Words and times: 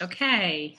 Okay. 0.00 0.78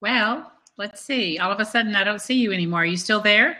Well, 0.00 0.52
let's 0.78 1.00
see. 1.02 1.38
All 1.38 1.52
of 1.52 1.60
a 1.60 1.64
sudden, 1.64 1.94
I 1.94 2.04
don't 2.04 2.20
see 2.20 2.34
you 2.34 2.52
anymore. 2.52 2.82
Are 2.82 2.86
you 2.86 2.96
still 2.96 3.20
there? 3.20 3.58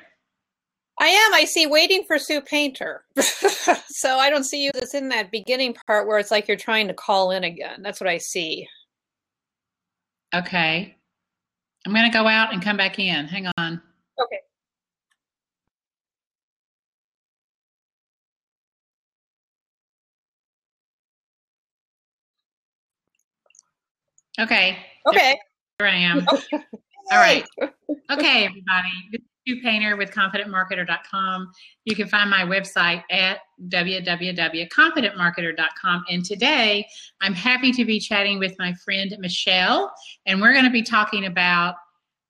I 1.00 1.08
am. 1.08 1.34
I 1.34 1.44
see 1.44 1.66
waiting 1.66 2.04
for 2.06 2.18
Sue 2.18 2.40
Painter. 2.40 3.04
so 3.16 4.16
I 4.18 4.30
don't 4.30 4.44
see 4.44 4.64
you 4.64 4.70
that's 4.72 4.94
in 4.94 5.08
that 5.10 5.30
beginning 5.30 5.74
part 5.86 6.06
where 6.06 6.18
it's 6.18 6.30
like 6.30 6.48
you're 6.48 6.56
trying 6.56 6.88
to 6.88 6.94
call 6.94 7.30
in 7.30 7.44
again. 7.44 7.82
That's 7.82 8.00
what 8.00 8.08
I 8.08 8.18
see. 8.18 8.66
Okay. 10.34 10.96
I'm 11.86 11.92
going 11.92 12.10
to 12.10 12.16
go 12.16 12.26
out 12.26 12.52
and 12.52 12.62
come 12.62 12.76
back 12.76 12.98
in. 12.98 13.26
Hang 13.26 13.48
on. 13.58 13.80
Okay. 14.22 14.38
Okay. 24.42 24.76
Okay. 25.06 25.38
Here 25.78 25.86
I 25.86 25.94
am. 25.94 26.26
All 27.12 27.18
right. 27.18 27.46
Okay, 28.10 28.44
everybody. 28.44 28.90
This 29.10 29.22
is 29.22 29.26
Sue 29.46 29.62
Painter 29.62 29.96
with 29.96 30.10
ConfidentMarketer.com. 30.10 31.50
You 31.84 31.96
can 31.96 32.08
find 32.08 32.28
my 32.28 32.42
website 32.42 33.02
at 33.10 33.38
www.confidentmarketer.com. 33.68 36.04
And 36.10 36.22
today, 36.24 36.86
I'm 37.22 37.32
happy 37.32 37.72
to 37.72 37.86
be 37.86 37.98
chatting 38.00 38.38
with 38.38 38.54
my 38.58 38.74
friend 38.84 39.16
Michele, 39.18 39.90
and 40.26 40.42
we're 40.42 40.52
going 40.52 40.66
to 40.66 40.70
be 40.70 40.82
talking 40.82 41.24
about 41.26 41.76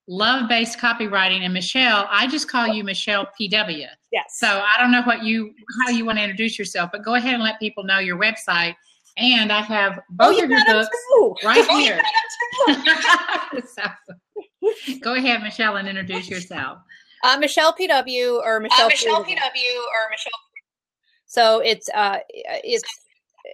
love-based 0.08 0.78
copywriting. 0.78 1.42
And 1.42 1.52
Michele, 1.54 2.06
I 2.10 2.28
just 2.28 2.48
call 2.48 2.68
you 2.68 2.84
Michele 2.84 3.26
PW. 3.40 3.86
Yes. 4.12 4.36
So 4.36 4.46
I 4.46 4.80
don't 4.80 4.92
know 4.92 5.02
what 5.02 5.24
you 5.24 5.52
how 5.80 5.88
you 5.91 6.04
want 6.04 6.19
to 6.19 6.22
introduce 6.22 6.56
yourself, 6.58 6.91
but 6.92 7.02
go 7.02 7.14
ahead 7.14 7.34
and 7.34 7.42
let 7.42 7.58
people 7.58 7.82
know 7.82 7.98
your 7.98 8.19
website. 8.19 8.76
And 9.18 9.52
I 9.52 9.60
have 9.62 10.00
both 10.10 10.34
oh, 10.38 10.42
of 10.44 10.50
your 10.50 10.64
books 10.66 10.96
too. 11.12 11.34
right 11.44 11.64
Oh, 11.68 11.78
here. 11.78 12.00
got 12.66 13.56
'em 13.56 13.62
too. 13.62 13.62
So, 13.74 14.96
go 15.00 15.14
ahead, 15.14 15.42
Michele, 15.42 15.77
and 15.77 15.88
introduce 15.88 16.28
yourself. 16.30 16.78
Uh, 17.24 17.36
Michele 17.38 17.72
PW 17.74 18.41
or 18.42 18.60
Michele, 18.60 18.86
Uh, 18.86 18.88
Michele 18.88 19.24
PW. 19.24 19.36
PW 19.36 19.77
or 19.77 20.10
Michele. 20.10 20.32
So 21.27 21.60
it's 21.60 21.88
uh 21.94 22.19
it's 22.30 22.84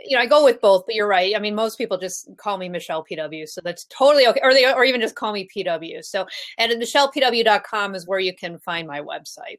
you 0.04 0.16
know 0.16 0.22
I 0.22 0.26
go 0.26 0.44
with 0.44 0.60
both, 0.60 0.84
but 0.86 0.94
you're 0.94 1.06
right. 1.08 1.34
I 1.36 1.38
mean, 1.38 1.54
most 1.54 1.76
people 1.78 1.96
just 1.98 2.28
call 2.36 2.56
me 2.58 2.68
Michele 2.68 3.04
PW, 3.10 3.48
so 3.48 3.60
that's 3.62 3.84
totally 3.84 4.26
okay. 4.26 4.40
Or 4.42 4.52
they 4.54 4.70
or 4.72 4.84
even 4.84 5.00
just 5.00 5.14
call 5.14 5.32
me 5.32 5.48
PW. 5.54 6.04
So 6.04 6.26
and 6.58 6.72
at 6.72 6.78
michelepw.com 6.78 7.94
is 7.94 8.06
where 8.06 8.18
you 8.20 8.34
can 8.34 8.58
find 8.58 8.86
my 8.88 9.00
website. 9.00 9.58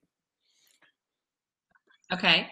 Okay. 2.11 2.47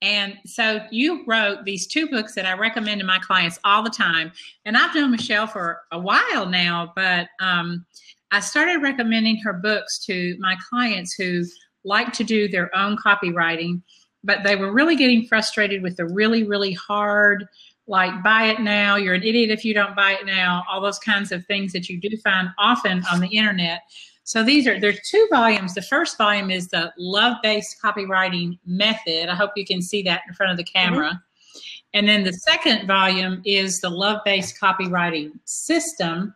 And 0.00 0.38
so 0.46 0.80
you 0.90 1.24
wrote 1.26 1.64
these 1.64 1.86
two 1.86 2.08
books 2.08 2.34
that 2.34 2.46
I 2.46 2.54
recommend 2.54 3.00
to 3.00 3.06
my 3.06 3.18
clients 3.18 3.58
all 3.64 3.82
the 3.82 3.90
time. 3.90 4.30
And 4.64 4.76
I've 4.76 4.94
known 4.94 5.10
Michele 5.10 5.46
for 5.46 5.82
a 5.90 5.98
while 5.98 6.46
now, 6.46 6.92
but 6.94 7.28
um, 7.40 7.84
I 8.30 8.40
started 8.40 8.82
recommending 8.82 9.38
her 9.38 9.52
books 9.52 9.98
to 10.06 10.36
my 10.38 10.56
clients 10.68 11.14
who 11.14 11.44
like 11.84 12.12
to 12.12 12.24
do 12.24 12.48
their 12.48 12.74
own 12.76 12.96
copywriting, 12.96 13.82
but 14.22 14.44
they 14.44 14.54
were 14.54 14.72
really 14.72 14.94
getting 14.94 15.26
frustrated 15.26 15.82
with 15.82 15.96
the 15.96 16.06
really, 16.06 16.44
really 16.44 16.72
hard, 16.72 17.46
like 17.86 18.22
buy 18.22 18.44
it 18.44 18.60
now, 18.60 18.96
you're 18.96 19.14
an 19.14 19.22
idiot 19.22 19.50
if 19.50 19.64
you 19.64 19.72
don't 19.72 19.96
buy 19.96 20.12
it 20.12 20.26
now, 20.26 20.62
all 20.70 20.80
those 20.80 20.98
kinds 20.98 21.32
of 21.32 21.44
things 21.46 21.72
that 21.72 21.88
you 21.88 21.98
do 21.98 22.10
find 22.18 22.50
often 22.58 23.02
on 23.10 23.20
the 23.20 23.28
internet. 23.28 23.80
So 24.28 24.42
these 24.42 24.66
are 24.66 24.78
there's 24.78 25.00
two 25.08 25.26
volumes. 25.32 25.72
The 25.72 25.80
first 25.80 26.18
volume 26.18 26.50
is 26.50 26.68
the 26.68 26.92
love-based 26.98 27.76
copywriting 27.82 28.58
method. 28.66 29.30
I 29.30 29.34
hope 29.34 29.52
you 29.56 29.64
can 29.64 29.80
see 29.80 30.02
that 30.02 30.20
in 30.28 30.34
front 30.34 30.52
of 30.52 30.58
the 30.58 30.64
mm-hmm. 30.64 30.90
camera. 30.90 31.22
And 31.94 32.06
then 32.06 32.24
the 32.24 32.34
second 32.34 32.86
volume 32.86 33.40
is 33.46 33.80
the 33.80 33.88
love-based 33.88 34.60
copywriting 34.60 35.30
system. 35.46 36.34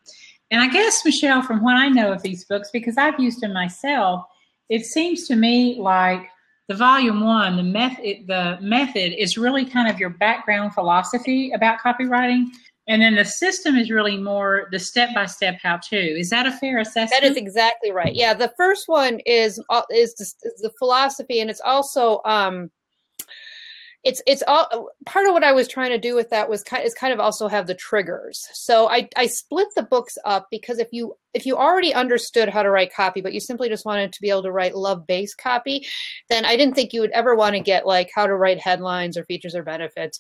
And 0.51 0.63
I 0.63 0.69
guess 0.69 1.05
Michele, 1.05 1.43
from 1.43 1.63
what 1.63 1.77
I 1.77 1.89
know 1.89 2.11
of 2.11 2.23
these 2.23 2.47
books, 2.47 2.71
because 2.73 2.97
I've 2.97 3.21
used 3.21 3.43
them 3.43 3.53
myself, 3.53 4.25
it 4.71 4.87
seems 4.87 5.29
to 5.29 5.37
me 5.37 5.79
like 5.79 6.31
the 6.69 6.75
volume 6.75 7.21
one, 7.21 7.57
the 7.57 7.63
method, 7.63 8.27
the 8.27 8.57
method 8.63 9.13
is 9.21 9.37
really 9.37 9.67
kind 9.67 9.91
of 9.91 10.01
your 10.01 10.09
background 10.09 10.73
philosophy 10.73 11.51
about 11.51 11.81
copywriting, 11.81 12.47
and 12.89 13.01
then 13.01 13.15
the 13.15 13.25
system 13.25 13.77
is 13.77 13.91
really 13.91 14.17
more 14.17 14.69
the 14.73 14.79
step-by-step 14.79 15.59
how-to. 15.63 15.97
Is 15.97 16.31
that 16.31 16.47
a 16.47 16.53
fair 16.53 16.79
assessment? 16.79 17.23
That 17.23 17.31
is 17.31 17.37
exactly 17.37 17.93
right. 17.93 18.15
Yeah, 18.15 18.35
the 18.35 18.53
first 18.57 18.89
one 18.89 19.21
is 19.21 19.61
is 19.91 20.15
the, 20.15 20.25
is 20.49 20.61
the 20.61 20.73
philosophy, 20.79 21.41
and 21.41 21.49
it's 21.49 21.61
also 21.61 22.21
um, 22.25 22.71
it's 24.05 24.21
it's 24.27 24.43
all 24.49 24.91
part 25.07 25.27
of 25.27 25.33
what 25.33 25.45
I 25.45 25.53
was 25.53 25.69
trying 25.69 25.91
to 25.91 25.99
do 25.99 26.17
with 26.17 26.31
that 26.31 26.51
was 26.51 26.65
kind 26.65 26.85
is 26.85 26.93
kind 26.93 27.13
of 27.13 27.21
also 27.21 27.47
have 27.47 27.69
the 27.69 27.75
triggers. 27.75 28.49
So 28.53 28.89
I 28.89 29.09
I 29.17 29.27
split 29.27 29.69
the 29.77 29.85
books 29.85 30.19
up 30.25 30.49
because 30.51 30.81
if 30.81 30.89
you 30.91 31.15
if 31.35 31.47
you 31.47 31.57
already 31.57 31.95
understood 31.95 32.49
how 32.49 32.65
to 32.65 32.71
write 32.71 32.93
copy, 32.93 33.21
but 33.21 33.33
you 33.33 33.39
simply 33.39 33.69
just 33.69 33.87
wanted 33.87 34.13
to 34.13 34.21
be 34.21 34.29
able 34.29 34.43
to 34.43 34.51
write 34.51 34.75
love 34.75 35.07
based 35.07 35.39
copy, 35.39 35.87
then 36.29 36.45
I 36.45 36.57
didn't 36.57 36.75
think 36.75 36.93
you 36.93 37.01
would 37.01 37.13
ever 37.13 37.37
want 37.37 37.55
to 37.55 37.61
get 37.61 37.87
like 37.87 38.11
how 38.13 38.27
to 38.27 38.35
write 38.35 38.61
headlines 38.61 39.17
or 39.17 39.25
features 39.25 39.55
or 39.55 39.63
benefits, 39.63 40.19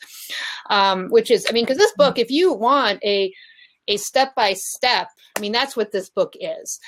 um, 0.70 1.09
which 1.09 1.31
is 1.31 1.47
I 1.49 1.53
mean 1.53 1.64
because 1.64 1.78
this 1.78 1.94
book 1.97 2.19
if 2.19 2.31
you 2.31 2.53
want 2.53 3.03
a 3.03 3.32
a 3.88 3.97
step 3.97 4.32
by 4.37 4.53
step, 4.53 5.09
I 5.37 5.41
mean 5.41 5.53
that's 5.53 5.76
what 5.76 5.91
this 5.91 6.09
book 6.09 6.34
is. 6.41 6.78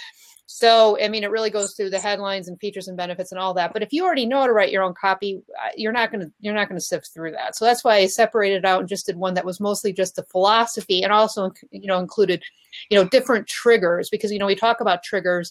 So, 0.47 0.99
I 1.00 1.09
mean, 1.09 1.25
it 1.25 1.31
really 1.31 1.49
goes 1.49 1.75
through 1.75 1.91
the 1.91 1.99
headlines 1.99 2.49
and 2.49 2.60
features 2.60 2.87
and 2.87 2.97
benefits 2.97 3.32
and 3.32 3.38
all 3.38 3.55
that. 3.55 3.72
But 3.72 3.82
if 3.82 3.93
you 3.93 4.05
already 4.05 4.27
know 4.27 4.41
how 4.41 4.47
to 4.47 4.53
write 4.53 4.72
your 4.72 4.82
own 4.82 4.93
copy, 4.93 5.43
uh, 5.59 5.71
you're 5.77 5.93
not 5.93 6.12
going 6.12 6.21
to 6.21 6.32
you're 6.41 6.55
not 6.55 6.69
going 6.69 6.78
to 6.78 6.84
sift 6.84 7.10
through 7.15 7.32
that. 7.32 7.56
So 7.56 7.65
that's 7.65 7.82
why 7.82 7.97
I 7.97 8.06
separated 8.06 8.65
out 8.65 8.81
and 8.81 8.88
just 8.88 9.06
did 9.06 9.16
one 9.16 9.34
that 9.34 9.47
was 9.47 9.59
mostly 9.59 9.93
just 9.93 10.16
the 10.16 10.22
philosophy 10.25 11.03
and 11.03 11.12
also 11.12 11.50
you 11.71 11.87
know 11.87 11.99
included 11.99 12.43
you 12.91 12.99
know 12.99 13.09
different 13.09 13.47
triggers 13.47 14.10
because 14.10 14.31
you 14.32 14.38
know 14.38 14.47
we 14.47 14.55
talk 14.55 14.81
about 14.81 15.03
triggers 15.03 15.50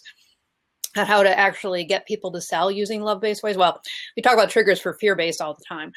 how 0.94 1.22
to 1.22 1.38
actually 1.38 1.84
get 1.84 2.06
people 2.06 2.30
to 2.32 2.40
sell 2.40 2.70
using 2.70 3.02
love-based 3.02 3.42
ways. 3.42 3.56
Well, 3.56 3.80
we 4.16 4.22
talk 4.22 4.34
about 4.34 4.50
triggers 4.50 4.80
for 4.80 4.94
fear-based 4.94 5.40
all 5.40 5.54
the 5.54 5.64
time, 5.64 5.92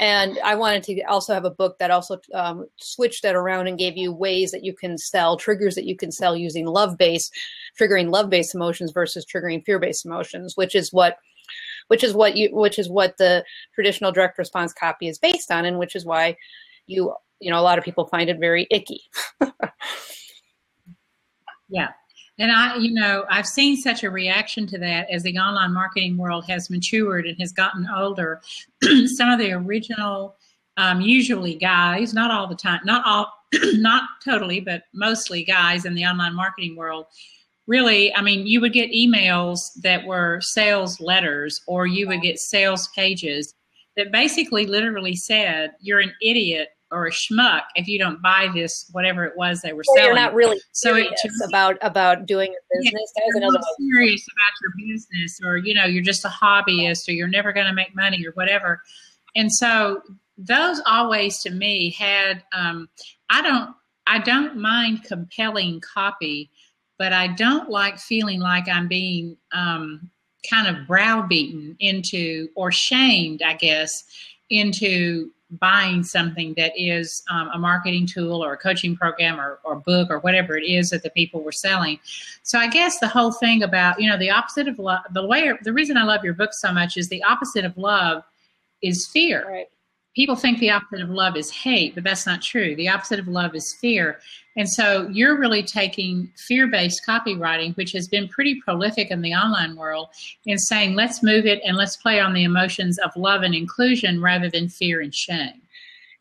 and 0.00 0.38
I 0.44 0.54
wanted 0.54 0.82
to 0.84 1.02
also 1.02 1.34
have 1.34 1.44
a 1.44 1.50
book 1.50 1.78
that 1.78 1.90
also 1.90 2.20
um, 2.34 2.66
switched 2.76 3.22
that 3.22 3.36
around 3.36 3.66
and 3.66 3.78
gave 3.78 3.96
you 3.96 4.12
ways 4.12 4.50
that 4.52 4.64
you 4.64 4.74
can 4.74 4.96
sell 4.96 5.36
triggers 5.36 5.74
that 5.74 5.84
you 5.86 5.96
can 5.96 6.10
sell 6.10 6.36
using 6.36 6.66
love-based, 6.66 7.32
triggering 7.78 8.10
love-based 8.10 8.54
emotions 8.54 8.92
versus 8.92 9.26
triggering 9.26 9.64
fear-based 9.64 10.04
emotions, 10.06 10.56
which 10.56 10.74
is 10.74 10.92
what 10.92 11.18
which 11.88 12.04
is 12.04 12.14
what 12.14 12.36
you 12.36 12.48
which 12.52 12.78
is 12.78 12.88
what 12.88 13.16
the 13.18 13.44
traditional 13.74 14.12
direct 14.12 14.38
response 14.38 14.72
copy 14.72 15.08
is 15.08 15.18
based 15.18 15.50
on, 15.50 15.64
and 15.64 15.78
which 15.78 15.96
is 15.96 16.04
why 16.04 16.36
you 16.86 17.14
you 17.40 17.50
know 17.50 17.58
a 17.58 17.62
lot 17.62 17.78
of 17.78 17.84
people 17.84 18.06
find 18.06 18.30
it 18.30 18.38
very 18.38 18.66
icky. 18.70 19.02
Yeah. 21.70 21.90
And 22.40 22.50
I, 22.50 22.76
you 22.76 22.92
know, 22.92 23.26
I've 23.28 23.46
seen 23.46 23.76
such 23.76 24.02
a 24.02 24.10
reaction 24.10 24.66
to 24.68 24.78
that 24.78 25.10
as 25.10 25.22
the 25.22 25.38
online 25.38 25.74
marketing 25.74 26.16
world 26.16 26.46
has 26.48 26.70
matured 26.70 27.26
and 27.26 27.38
has 27.38 27.52
gotten 27.52 27.86
older. 27.94 28.40
Some 28.82 29.28
of 29.28 29.38
the 29.38 29.52
original, 29.52 30.36
um, 30.78 31.02
usually 31.02 31.54
guys, 31.54 32.14
not 32.14 32.30
all 32.30 32.46
the 32.46 32.54
time, 32.54 32.80
not 32.82 33.02
all, 33.04 33.30
not 33.74 34.04
totally, 34.24 34.58
but 34.58 34.84
mostly 34.94 35.44
guys 35.44 35.84
in 35.84 35.94
the 35.94 36.06
online 36.06 36.34
marketing 36.34 36.76
world. 36.76 37.04
Really, 37.66 38.12
I 38.16 38.22
mean, 38.22 38.46
you 38.46 38.62
would 38.62 38.72
get 38.72 38.90
emails 38.90 39.74
that 39.82 40.06
were 40.06 40.40
sales 40.40 40.98
letters 40.98 41.60
or 41.66 41.86
you 41.86 42.08
would 42.08 42.22
get 42.22 42.38
sales 42.38 42.88
pages 42.96 43.54
that 43.98 44.12
basically 44.12 44.64
literally 44.64 45.14
said, 45.14 45.72
You're 45.78 46.00
an 46.00 46.14
idiot 46.22 46.70
or 46.92 47.06
a 47.06 47.10
schmuck 47.10 47.62
if 47.76 47.86
you 47.86 47.98
don't 47.98 48.20
buy 48.20 48.48
this, 48.54 48.88
whatever 48.92 49.24
it 49.24 49.36
was 49.36 49.60
they 49.62 49.72
were 49.72 49.80
Or 49.80 49.96
selling. 49.96 50.04
you're 50.06 50.14
not 50.14 50.34
really 50.34 50.60
So 50.72 50.96
it- 50.96 51.06
serious 51.18 51.48
about 51.48 51.76
about 51.82 52.26
doing 52.26 52.50
a 52.52 52.76
business. 52.76 53.12
that 53.16 53.22
was 53.26 53.34
you're 53.40 53.52
not 53.52 53.64
serious 53.78 54.26
about 54.28 54.52
your 54.62 54.72
business 54.94 55.40
or 55.44 55.56
you 55.58 55.74
know 55.74 55.84
you're 55.84 56.02
just 56.02 56.24
a 56.24 56.28
hobbyist 56.28 57.08
or 57.08 57.12
you're 57.12 57.28
never 57.28 57.52
going 57.52 57.66
to 57.66 57.72
make 57.72 57.94
money 57.94 58.24
or 58.26 58.32
whatever 58.32 58.82
and 59.36 59.52
so 59.52 60.02
those 60.38 60.80
always 60.86 61.38
to 61.42 61.50
me 61.50 61.90
had 61.90 62.42
um, 62.52 62.88
i 63.28 63.40
don't 63.42 63.70
i 64.06 64.18
don't 64.18 64.56
mind 64.56 65.04
compelling 65.04 65.80
copy 65.80 66.50
but 66.98 67.12
i 67.12 67.26
don't 67.28 67.70
like 67.70 67.98
feeling 67.98 68.40
like 68.40 68.66
i'm 68.68 68.88
being 68.88 69.36
um, 69.52 70.10
kind 70.50 70.66
of 70.66 70.86
browbeaten 70.88 71.76
into 71.78 72.48
or 72.56 72.72
shamed 72.72 73.42
i 73.42 73.52
guess 73.54 74.04
into 74.48 75.30
buying 75.52 76.02
something 76.04 76.54
that 76.56 76.72
is 76.76 77.22
um, 77.30 77.50
a 77.52 77.58
marketing 77.58 78.06
tool 78.06 78.44
or 78.44 78.52
a 78.52 78.56
coaching 78.56 78.96
program 78.96 79.40
or, 79.40 79.58
or 79.64 79.76
book 79.76 80.08
or 80.10 80.20
whatever 80.20 80.56
it 80.56 80.64
is 80.64 80.90
that 80.90 81.02
the 81.02 81.10
people 81.10 81.42
were 81.42 81.52
selling 81.52 81.98
so 82.42 82.58
I 82.58 82.68
guess 82.68 82.98
the 82.98 83.08
whole 83.08 83.32
thing 83.32 83.62
about 83.62 84.00
you 84.00 84.08
know 84.08 84.18
the 84.18 84.30
opposite 84.30 84.68
of 84.68 84.78
love, 84.78 85.02
the 85.12 85.24
way 85.24 85.52
the 85.62 85.72
reason 85.72 85.96
I 85.96 86.04
love 86.04 86.24
your 86.24 86.34
book 86.34 86.52
so 86.52 86.72
much 86.72 86.96
is 86.96 87.08
the 87.08 87.22
opposite 87.22 87.64
of 87.64 87.76
love 87.76 88.22
is 88.82 89.06
fear. 89.06 89.46
Right. 89.48 89.66
People 90.16 90.36
think 90.36 90.58
the 90.58 90.70
opposite 90.70 91.02
of 91.02 91.10
love 91.10 91.36
is 91.36 91.50
hate, 91.50 91.94
but 91.94 92.04
that's 92.04 92.26
not 92.26 92.42
true. 92.42 92.74
The 92.76 92.88
opposite 92.88 93.20
of 93.20 93.28
love 93.28 93.54
is 93.54 93.76
fear. 93.80 94.18
And 94.56 94.68
so 94.68 95.08
you're 95.08 95.38
really 95.38 95.62
taking 95.62 96.30
fear 96.36 96.66
based 96.66 97.02
copywriting, 97.08 97.76
which 97.76 97.92
has 97.92 98.08
been 98.08 98.28
pretty 98.28 98.60
prolific 98.60 99.10
in 99.10 99.22
the 99.22 99.34
online 99.34 99.76
world, 99.76 100.08
and 100.46 100.60
saying, 100.60 100.94
let's 100.94 101.22
move 101.22 101.46
it 101.46 101.60
and 101.64 101.76
let's 101.76 101.96
play 101.96 102.20
on 102.20 102.34
the 102.34 102.44
emotions 102.44 102.98
of 102.98 103.14
love 103.16 103.42
and 103.42 103.54
inclusion 103.54 104.20
rather 104.20 104.50
than 104.50 104.68
fear 104.68 105.00
and 105.00 105.14
shame. 105.14 105.62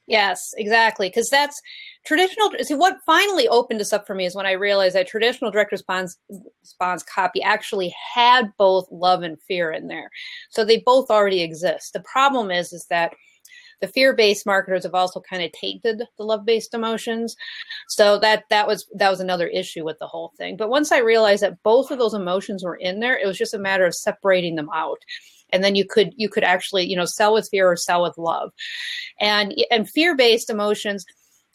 Yes, 0.09 0.55
exactly. 0.57 1.07
Because 1.07 1.29
that's 1.29 1.61
traditional. 2.03 2.51
See, 2.63 2.73
what 2.73 2.97
finally 3.05 3.47
opened 3.47 3.79
this 3.79 3.93
up 3.93 4.07
for 4.07 4.15
me 4.15 4.25
is 4.25 4.33
when 4.33 4.47
I 4.47 4.53
realized 4.53 4.95
that 4.95 5.07
traditional 5.07 5.51
direct 5.51 5.71
response 5.71 6.17
response 6.63 7.03
copy 7.03 7.43
actually 7.43 7.93
had 8.15 8.51
both 8.57 8.87
love 8.91 9.21
and 9.21 9.39
fear 9.41 9.71
in 9.71 9.87
there. 9.87 10.09
So 10.49 10.65
they 10.65 10.81
both 10.83 11.11
already 11.11 11.43
exist. 11.43 11.93
The 11.93 12.03
problem 12.11 12.49
is, 12.49 12.73
is 12.73 12.87
that 12.89 13.13
the 13.81 13.87
fear-based 13.87 14.45
marketers 14.45 14.83
have 14.83 14.95
also 14.95 15.21
kind 15.21 15.43
of 15.43 15.51
tainted 15.51 16.03
the 16.17 16.23
love-based 16.23 16.73
emotions. 16.73 17.35
So 17.87 18.19
that 18.19 18.43
that 18.49 18.67
was 18.67 18.87
that 18.95 19.09
was 19.09 19.19
another 19.19 19.47
issue 19.47 19.83
with 19.85 19.99
the 19.99 20.07
whole 20.07 20.33
thing. 20.37 20.57
But 20.57 20.69
once 20.69 20.91
i 20.91 20.99
realized 20.99 21.43
that 21.43 21.61
both 21.63 21.91
of 21.91 21.99
those 21.99 22.13
emotions 22.13 22.63
were 22.63 22.75
in 22.75 22.99
there 22.99 23.17
it 23.17 23.27
was 23.27 23.37
just 23.37 23.53
a 23.53 23.59
matter 23.59 23.85
of 23.85 23.95
separating 23.95 24.55
them 24.55 24.69
out. 24.73 24.99
And 25.51 25.63
then 25.63 25.75
you 25.75 25.85
could 25.85 26.13
you 26.15 26.29
could 26.29 26.43
actually 26.43 26.85
you 26.85 26.95
know 26.95 27.05
sell 27.05 27.33
with 27.33 27.49
fear 27.49 27.69
or 27.71 27.75
sell 27.75 28.03
with 28.03 28.17
love. 28.17 28.51
And 29.19 29.53
and 29.71 29.89
fear-based 29.89 30.49
emotions 30.49 31.05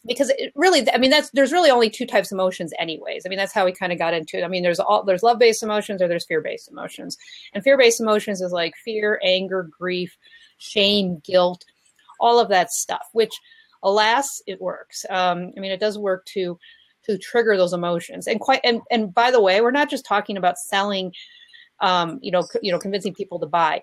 because 0.06 0.31
it 0.31 0.53
really 0.55 0.87
i 0.93 0.99
mean 0.99 1.11
that's 1.11 1.31
there's 1.31 1.53
really 1.53 1.70
only 1.70 1.88
two 1.88 2.06
types 2.06 2.31
of 2.31 2.37
emotions 2.37 2.73
anyways. 2.79 3.25
I 3.25 3.29
mean 3.29 3.38
that's 3.38 3.55
how 3.55 3.65
we 3.65 3.73
kind 3.73 3.93
of 3.93 3.99
got 3.99 4.15
into 4.15 4.38
it. 4.38 4.44
I 4.44 4.49
mean 4.49 4.62
there's 4.62 4.81
all 4.81 5.05
there's 5.05 5.23
love 5.23 5.38
based 5.38 5.62
emotions 5.62 6.03
or 6.03 6.09
there's 6.09 6.27
fear 6.27 6.41
based 6.41 6.70
emotions. 6.70 7.17
And 7.53 7.62
fear 7.62 7.79
based 7.79 8.00
emotions 8.00 8.41
is 8.41 8.53
like 8.53 8.75
fear 8.85 9.20
anger 9.25 9.69
grief 9.79 10.17
shame 10.59 11.20
guilt 11.25 11.65
all 12.25 12.41
of 12.41 12.49
that 12.49 12.73
stuff, 12.73 13.06
which 13.12 13.38
alas, 13.82 14.43
it 14.47 14.61
works. 14.61 15.05
Um, 15.11 15.53
I 15.56 15.61
mean, 15.61 15.71
it 15.71 15.81
does 15.81 15.99
work 15.99 16.25
to 16.35 16.59
to 17.05 17.19
trigger 17.19 17.55
those 17.56 17.75
emotions. 17.75 18.26
And 18.26 18.41
quite 18.41 18.61
and 18.65 18.81
and 18.91 19.15
by 19.15 19.31
the 19.31 19.41
way, 19.41 19.61
we're 19.61 19.71
not 19.71 19.91
just 19.91 20.06
talking 20.06 20.37
about 20.37 20.59
selling, 20.59 21.12
um, 21.81 22.19
you 22.23 22.32
know, 22.32 22.43
you 22.62 22.73
know, 22.73 22.79
convincing 22.79 23.15
people 23.15 23.38
to 23.41 23.47
buy. 23.47 23.82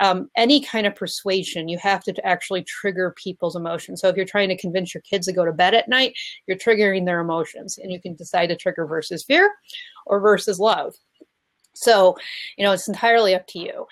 Um, 0.00 0.28
any 0.36 0.60
kind 0.60 0.86
of 0.86 0.94
persuasion, 0.94 1.68
you 1.68 1.76
have 1.78 2.04
to 2.04 2.14
actually 2.24 2.62
trigger 2.62 3.12
people's 3.20 3.56
emotions. 3.56 4.00
So 4.00 4.08
if 4.08 4.14
you're 4.14 4.24
trying 4.26 4.48
to 4.50 4.56
convince 4.56 4.94
your 4.94 5.00
kids 5.00 5.26
to 5.26 5.32
go 5.32 5.44
to 5.44 5.52
bed 5.52 5.74
at 5.74 5.88
night, 5.88 6.12
you're 6.46 6.56
triggering 6.56 7.04
their 7.04 7.18
emotions, 7.18 7.78
and 7.78 7.90
you 7.90 8.00
can 8.00 8.14
decide 8.14 8.46
to 8.48 8.56
trigger 8.56 8.86
versus 8.86 9.24
fear 9.24 9.50
or 10.06 10.20
versus 10.20 10.60
love. 10.60 10.94
So, 11.82 12.16
you 12.56 12.64
know, 12.64 12.72
it's 12.72 12.88
entirely 12.88 13.34
up 13.34 13.46
to 13.48 13.58
you. 13.58 13.86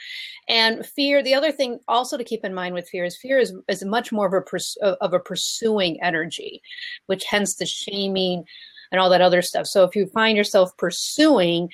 And 0.48 0.84
fear, 0.84 1.22
the 1.22 1.34
other 1.34 1.52
thing 1.52 1.80
also 1.88 2.16
to 2.16 2.24
keep 2.24 2.44
in 2.44 2.54
mind 2.54 2.74
with 2.74 2.88
fear 2.88 3.04
is 3.04 3.16
fear 3.16 3.38
is, 3.38 3.52
is 3.68 3.84
much 3.84 4.12
more 4.12 4.26
of 4.26 4.32
a, 4.32 4.40
pers- 4.42 4.76
of 4.82 5.12
a 5.12 5.20
pursuing 5.20 6.00
energy, 6.02 6.62
which 7.06 7.24
hence 7.24 7.56
the 7.56 7.66
shaming 7.66 8.44
and 8.90 9.00
all 9.00 9.10
that 9.10 9.20
other 9.20 9.42
stuff. 9.42 9.66
So 9.66 9.84
if 9.84 9.96
you 9.96 10.06
find 10.06 10.36
yourself 10.36 10.76
pursuing 10.76 11.70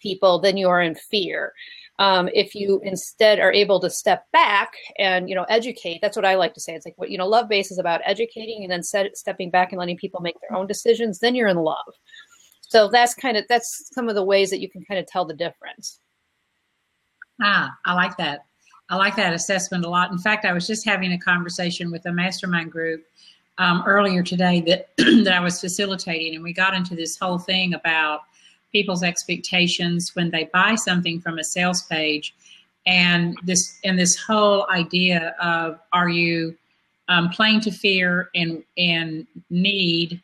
people, 0.00 0.38
then 0.40 0.56
you 0.56 0.68
are 0.68 0.82
in 0.82 0.94
fear. 0.94 1.52
Um, 1.98 2.28
if 2.32 2.54
you 2.54 2.80
instead 2.82 3.38
are 3.38 3.52
able 3.52 3.78
to 3.80 3.90
step 3.90 4.24
back 4.32 4.72
and 4.98 5.28
you 5.28 5.34
know 5.34 5.44
educate 5.44 6.00
that's 6.00 6.16
what 6.16 6.24
i 6.24 6.34
like 6.34 6.54
to 6.54 6.60
say 6.60 6.72
it's 6.72 6.86
like 6.86 6.96
what 6.96 7.10
you 7.10 7.18
know 7.18 7.28
love 7.28 7.50
base 7.50 7.70
is 7.70 7.78
about 7.78 8.00
educating 8.04 8.62
and 8.62 8.72
then 8.72 8.82
set, 8.82 9.16
stepping 9.16 9.50
back 9.50 9.70
and 9.70 9.78
letting 9.78 9.98
people 9.98 10.20
make 10.20 10.34
their 10.40 10.56
own 10.56 10.66
decisions 10.66 11.18
then 11.18 11.34
you're 11.34 11.48
in 11.48 11.58
love 11.58 11.94
so 12.72 12.88
that's 12.88 13.14
kind 13.14 13.36
of 13.36 13.44
that's 13.50 13.90
some 13.92 14.08
of 14.08 14.14
the 14.14 14.24
ways 14.24 14.48
that 14.48 14.58
you 14.58 14.68
can 14.68 14.82
kind 14.82 14.98
of 14.98 15.06
tell 15.06 15.26
the 15.26 15.34
difference. 15.34 16.00
Ah, 17.42 17.76
I 17.84 17.92
like 17.92 18.16
that. 18.16 18.46
I 18.88 18.96
like 18.96 19.14
that 19.16 19.34
assessment 19.34 19.84
a 19.84 19.90
lot. 19.90 20.10
In 20.10 20.16
fact, 20.16 20.46
I 20.46 20.54
was 20.54 20.66
just 20.66 20.82
having 20.86 21.12
a 21.12 21.18
conversation 21.18 21.90
with 21.90 22.06
a 22.06 22.12
mastermind 22.12 22.72
group 22.72 23.04
um, 23.58 23.82
earlier 23.86 24.22
today 24.22 24.62
that 24.62 24.88
that 25.24 25.34
I 25.34 25.40
was 25.40 25.60
facilitating, 25.60 26.34
and 26.34 26.42
we 26.42 26.54
got 26.54 26.72
into 26.72 26.96
this 26.96 27.18
whole 27.18 27.38
thing 27.38 27.74
about 27.74 28.20
people's 28.72 29.02
expectations 29.02 30.16
when 30.16 30.30
they 30.30 30.44
buy 30.44 30.74
something 30.74 31.20
from 31.20 31.38
a 31.38 31.44
sales 31.44 31.82
page, 31.82 32.34
and 32.86 33.36
this 33.44 33.80
and 33.84 33.98
this 33.98 34.16
whole 34.16 34.66
idea 34.70 35.34
of 35.42 35.78
are 35.92 36.08
you 36.08 36.56
um, 37.08 37.28
playing 37.28 37.60
to 37.60 37.70
fear 37.70 38.30
and 38.34 38.64
and 38.78 39.26
need 39.50 40.22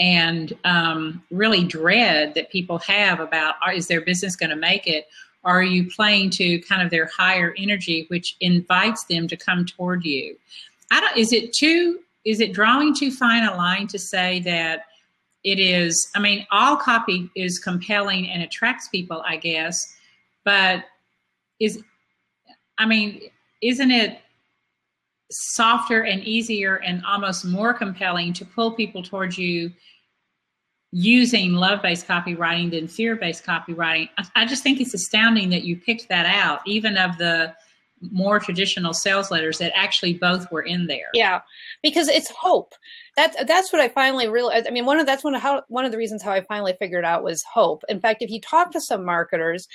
and 0.00 0.56
um, 0.64 1.22
really 1.30 1.62
dread 1.62 2.34
that 2.34 2.50
people 2.50 2.78
have 2.78 3.20
about 3.20 3.54
is 3.74 3.86
their 3.86 4.00
business 4.00 4.34
going 4.34 4.50
to 4.50 4.56
make 4.56 4.86
it? 4.86 5.06
Are 5.44 5.62
you 5.62 5.90
playing 5.90 6.30
to 6.30 6.58
kind 6.62 6.82
of 6.82 6.90
their 6.90 7.08
higher 7.14 7.54
energy, 7.56 8.06
which 8.08 8.36
invites 8.40 9.04
them 9.04 9.28
to 9.28 9.36
come 9.36 9.64
toward 9.64 10.04
you? 10.04 10.36
I 10.90 11.00
don't. 11.00 11.16
Is 11.16 11.32
it 11.32 11.52
too? 11.52 12.00
Is 12.24 12.40
it 12.40 12.52
drawing 12.52 12.94
too 12.94 13.10
fine 13.10 13.44
a 13.44 13.54
line 13.54 13.86
to 13.88 13.98
say 13.98 14.40
that 14.40 14.86
it 15.44 15.58
is? 15.58 16.10
I 16.14 16.18
mean, 16.18 16.46
all 16.50 16.76
copy 16.76 17.30
is 17.36 17.58
compelling 17.58 18.28
and 18.30 18.42
attracts 18.42 18.88
people, 18.88 19.22
I 19.26 19.36
guess. 19.36 19.94
But 20.44 20.84
is, 21.58 21.82
I 22.78 22.86
mean, 22.86 23.20
isn't 23.62 23.90
it 23.90 24.20
softer 25.30 26.04
and 26.04 26.22
easier 26.24 26.76
and 26.76 27.04
almost 27.06 27.44
more 27.44 27.72
compelling 27.72 28.32
to 28.34 28.44
pull 28.44 28.72
people 28.72 29.02
towards 29.02 29.38
you 29.38 29.70
using 30.92 31.52
love-based 31.52 32.06
copywriting 32.06 32.70
than 32.70 32.88
fear-based 32.88 33.44
copywriting. 33.44 34.08
I, 34.34 34.44
just 34.44 34.62
think 34.64 34.80
it's 34.80 34.94
astounding 34.94 35.48
that 35.50 35.62
you 35.62 35.76
picked 35.76 36.08
that 36.08 36.26
out, 36.26 36.60
even 36.66 36.96
of 36.96 37.16
the 37.16 37.54
more 38.00 38.38
traditional 38.38 38.94
sales 38.94 39.30
letters 39.30 39.58
that 39.58 39.72
actually 39.74 40.14
both 40.14 40.50
were 40.50 40.62
in 40.62 40.86
there. 40.86 41.08
Yeah, 41.14 41.40
because 41.82 42.08
it's 42.08 42.30
hope. 42.30 42.74
That's 43.16 43.36
that's 43.44 43.72
what 43.72 43.82
I 43.82 43.88
finally 43.88 44.28
realized. 44.28 44.66
I 44.66 44.70
mean, 44.70 44.86
one 44.86 44.98
of 44.98 45.06
that's 45.06 45.24
one 45.24 45.34
of 45.34 45.42
how 45.42 45.62
one 45.68 45.84
of 45.84 45.92
the 45.92 45.98
reasons 45.98 46.22
how 46.22 46.32
I 46.32 46.40
finally 46.42 46.74
figured 46.78 47.04
out 47.04 47.22
was 47.22 47.42
hope. 47.42 47.82
In 47.88 48.00
fact, 48.00 48.22
if 48.22 48.30
you 48.30 48.40
talk 48.40 48.70
to 48.72 48.80
some 48.80 49.04
marketers, 49.04 49.68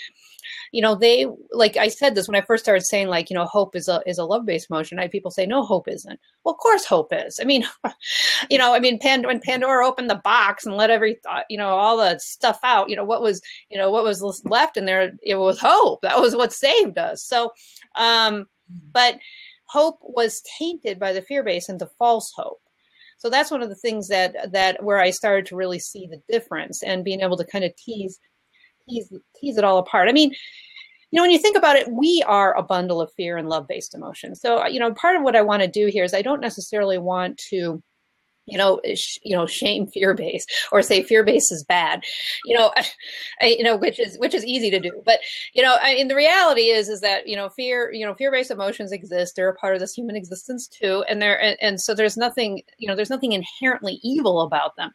you 0.71 0.81
know, 0.81 0.95
they 0.95 1.27
like 1.51 1.77
I 1.77 1.87
said 1.87 2.15
this 2.15 2.27
when 2.27 2.35
I 2.35 2.45
first 2.45 2.63
started 2.63 2.85
saying 2.85 3.07
like, 3.07 3.29
you 3.29 3.35
know, 3.35 3.45
hope 3.45 3.75
is 3.75 3.87
a 3.87 4.01
is 4.05 4.17
a 4.17 4.25
love 4.25 4.45
based 4.45 4.69
motion. 4.69 4.99
I 4.99 5.03
had 5.03 5.11
people 5.11 5.31
say, 5.31 5.45
no, 5.45 5.63
hope 5.63 5.87
isn't. 5.87 6.19
Well, 6.43 6.53
of 6.53 6.59
course, 6.59 6.85
hope 6.85 7.11
is. 7.11 7.39
I 7.41 7.45
mean, 7.45 7.65
you 8.49 8.57
know, 8.57 8.73
I 8.73 8.79
mean, 8.79 8.99
Pand- 8.99 9.25
when 9.25 9.39
Pandora 9.39 9.87
opened 9.87 10.09
the 10.09 10.15
box 10.15 10.65
and 10.65 10.75
let 10.75 10.89
every 10.89 11.17
uh, 11.29 11.41
you 11.49 11.57
know 11.57 11.69
all 11.69 11.97
the 11.97 12.19
stuff 12.19 12.59
out, 12.63 12.89
you 12.89 12.95
know, 12.95 13.05
what 13.05 13.21
was 13.21 13.41
you 13.69 13.77
know 13.77 13.91
what 13.91 14.03
was 14.03 14.41
left 14.45 14.77
in 14.77 14.85
there? 14.85 15.11
It 15.23 15.35
was 15.35 15.59
hope. 15.59 16.01
That 16.01 16.19
was 16.19 16.35
what 16.35 16.53
saved 16.53 16.97
us. 16.97 17.23
So, 17.23 17.51
um, 17.97 18.45
but 18.91 19.17
hope 19.67 19.99
was 20.01 20.41
tainted 20.57 20.99
by 20.99 21.13
the 21.13 21.21
fear 21.21 21.43
base 21.43 21.69
into 21.69 21.87
false 21.97 22.31
hope. 22.35 22.61
So 23.17 23.29
that's 23.29 23.51
one 23.51 23.63
of 23.63 23.69
the 23.69 23.75
things 23.75 24.07
that 24.09 24.51
that 24.51 24.83
where 24.83 24.99
I 24.99 25.09
started 25.09 25.45
to 25.47 25.55
really 25.55 25.79
see 25.79 26.07
the 26.07 26.21
difference 26.31 26.83
and 26.83 27.03
being 27.03 27.21
able 27.21 27.37
to 27.37 27.45
kind 27.45 27.63
of 27.63 27.75
tease 27.75 28.19
tease 28.87 29.11
tease 29.39 29.57
it 29.57 29.63
all 29.63 29.79
apart. 29.79 30.09
I 30.09 30.11
mean, 30.11 30.31
you 31.11 31.17
know, 31.17 31.23
when 31.23 31.31
you 31.31 31.39
think 31.39 31.57
about 31.57 31.77
it, 31.77 31.91
we 31.91 32.23
are 32.27 32.55
a 32.57 32.63
bundle 32.63 33.01
of 33.01 33.11
fear 33.13 33.37
and 33.37 33.49
love 33.49 33.67
based 33.67 33.95
emotions. 33.95 34.41
So, 34.41 34.67
you 34.67 34.79
know, 34.79 34.93
part 34.93 35.15
of 35.15 35.23
what 35.23 35.35
I 35.35 35.41
want 35.41 35.61
to 35.63 35.67
do 35.67 35.87
here 35.87 36.03
is 36.03 36.13
I 36.13 36.21
don't 36.21 36.41
necessarily 36.41 36.97
want 36.97 37.37
to 37.49 37.81
you 38.45 38.57
know, 38.57 38.79
sh- 38.93 39.17
you 39.23 39.35
know, 39.35 39.45
shame 39.45 39.87
fear 39.87 40.13
base 40.13 40.45
or 40.71 40.81
say 40.81 41.03
fear 41.03 41.23
base 41.23 41.51
is 41.51 41.63
bad, 41.63 42.03
you 42.45 42.55
know, 42.57 42.71
I, 43.41 43.47
you 43.57 43.63
know, 43.63 43.75
which 43.75 43.99
is 43.99 44.17
which 44.19 44.33
is 44.33 44.45
easy 44.45 44.69
to 44.71 44.79
do. 44.79 45.01
But 45.05 45.19
you 45.53 45.63
know, 45.63 45.77
I 45.81 45.95
mean, 45.95 46.07
the 46.07 46.15
reality 46.15 46.69
is 46.69 46.89
is 46.89 47.01
that 47.01 47.27
you 47.27 47.35
know, 47.35 47.49
fear, 47.49 47.91
you 47.91 48.05
know, 48.05 48.13
fear 48.13 48.31
based 48.31 48.51
emotions 48.51 48.91
exist. 48.91 49.35
They're 49.35 49.49
a 49.49 49.55
part 49.55 49.75
of 49.75 49.79
this 49.79 49.93
human 49.93 50.15
existence 50.15 50.67
too, 50.67 51.03
and 51.09 51.21
there 51.21 51.41
and, 51.41 51.57
and, 51.61 51.81
so 51.81 51.93
there's 51.93 52.17
nothing, 52.17 52.61
you 52.77 52.87
know, 52.87 52.95
there's 52.95 53.09
nothing 53.09 53.33
inherently 53.33 53.99
evil 54.03 54.41
about 54.41 54.75
them, 54.75 54.91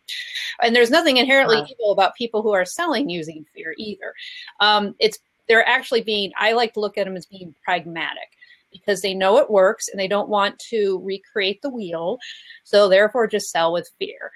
and 0.63 0.75
there's 0.75 0.91
nothing 0.91 1.17
inherently 1.17 1.57
wow. 1.57 1.67
evil 1.71 1.93
about 1.93 2.15
people 2.15 2.43
who 2.43 2.53
are 2.53 2.65
selling 2.65 3.11
using 3.11 3.45
fear 3.55 3.75
either. 3.79 4.15
Um, 4.61 4.95
it's 4.99 5.19
they're 5.49 5.67
actually 5.67 6.03
being. 6.03 6.33
I 6.39 6.53
like 6.53 6.75
to 6.75 6.81
look 6.81 6.97
at 6.97 7.05
them 7.05 7.17
as 7.17 7.27
being 7.27 7.55
pragmatic 7.65 8.29
because 8.73 9.03
they 9.03 9.15
know 9.15 9.39
it 9.39 9.51
works 9.51 9.89
and 9.89 9.99
they 9.99 10.09
don't 10.09 10.29
want 10.29 10.59
to 10.71 11.01
recreate 11.05 11.61
the 11.63 11.71
wheel. 11.71 12.19
So 12.65 12.89
therefore, 12.89 13.27
just 13.27 13.51
sell 13.51 13.73
with 13.73 13.91
fear. 13.99 14.33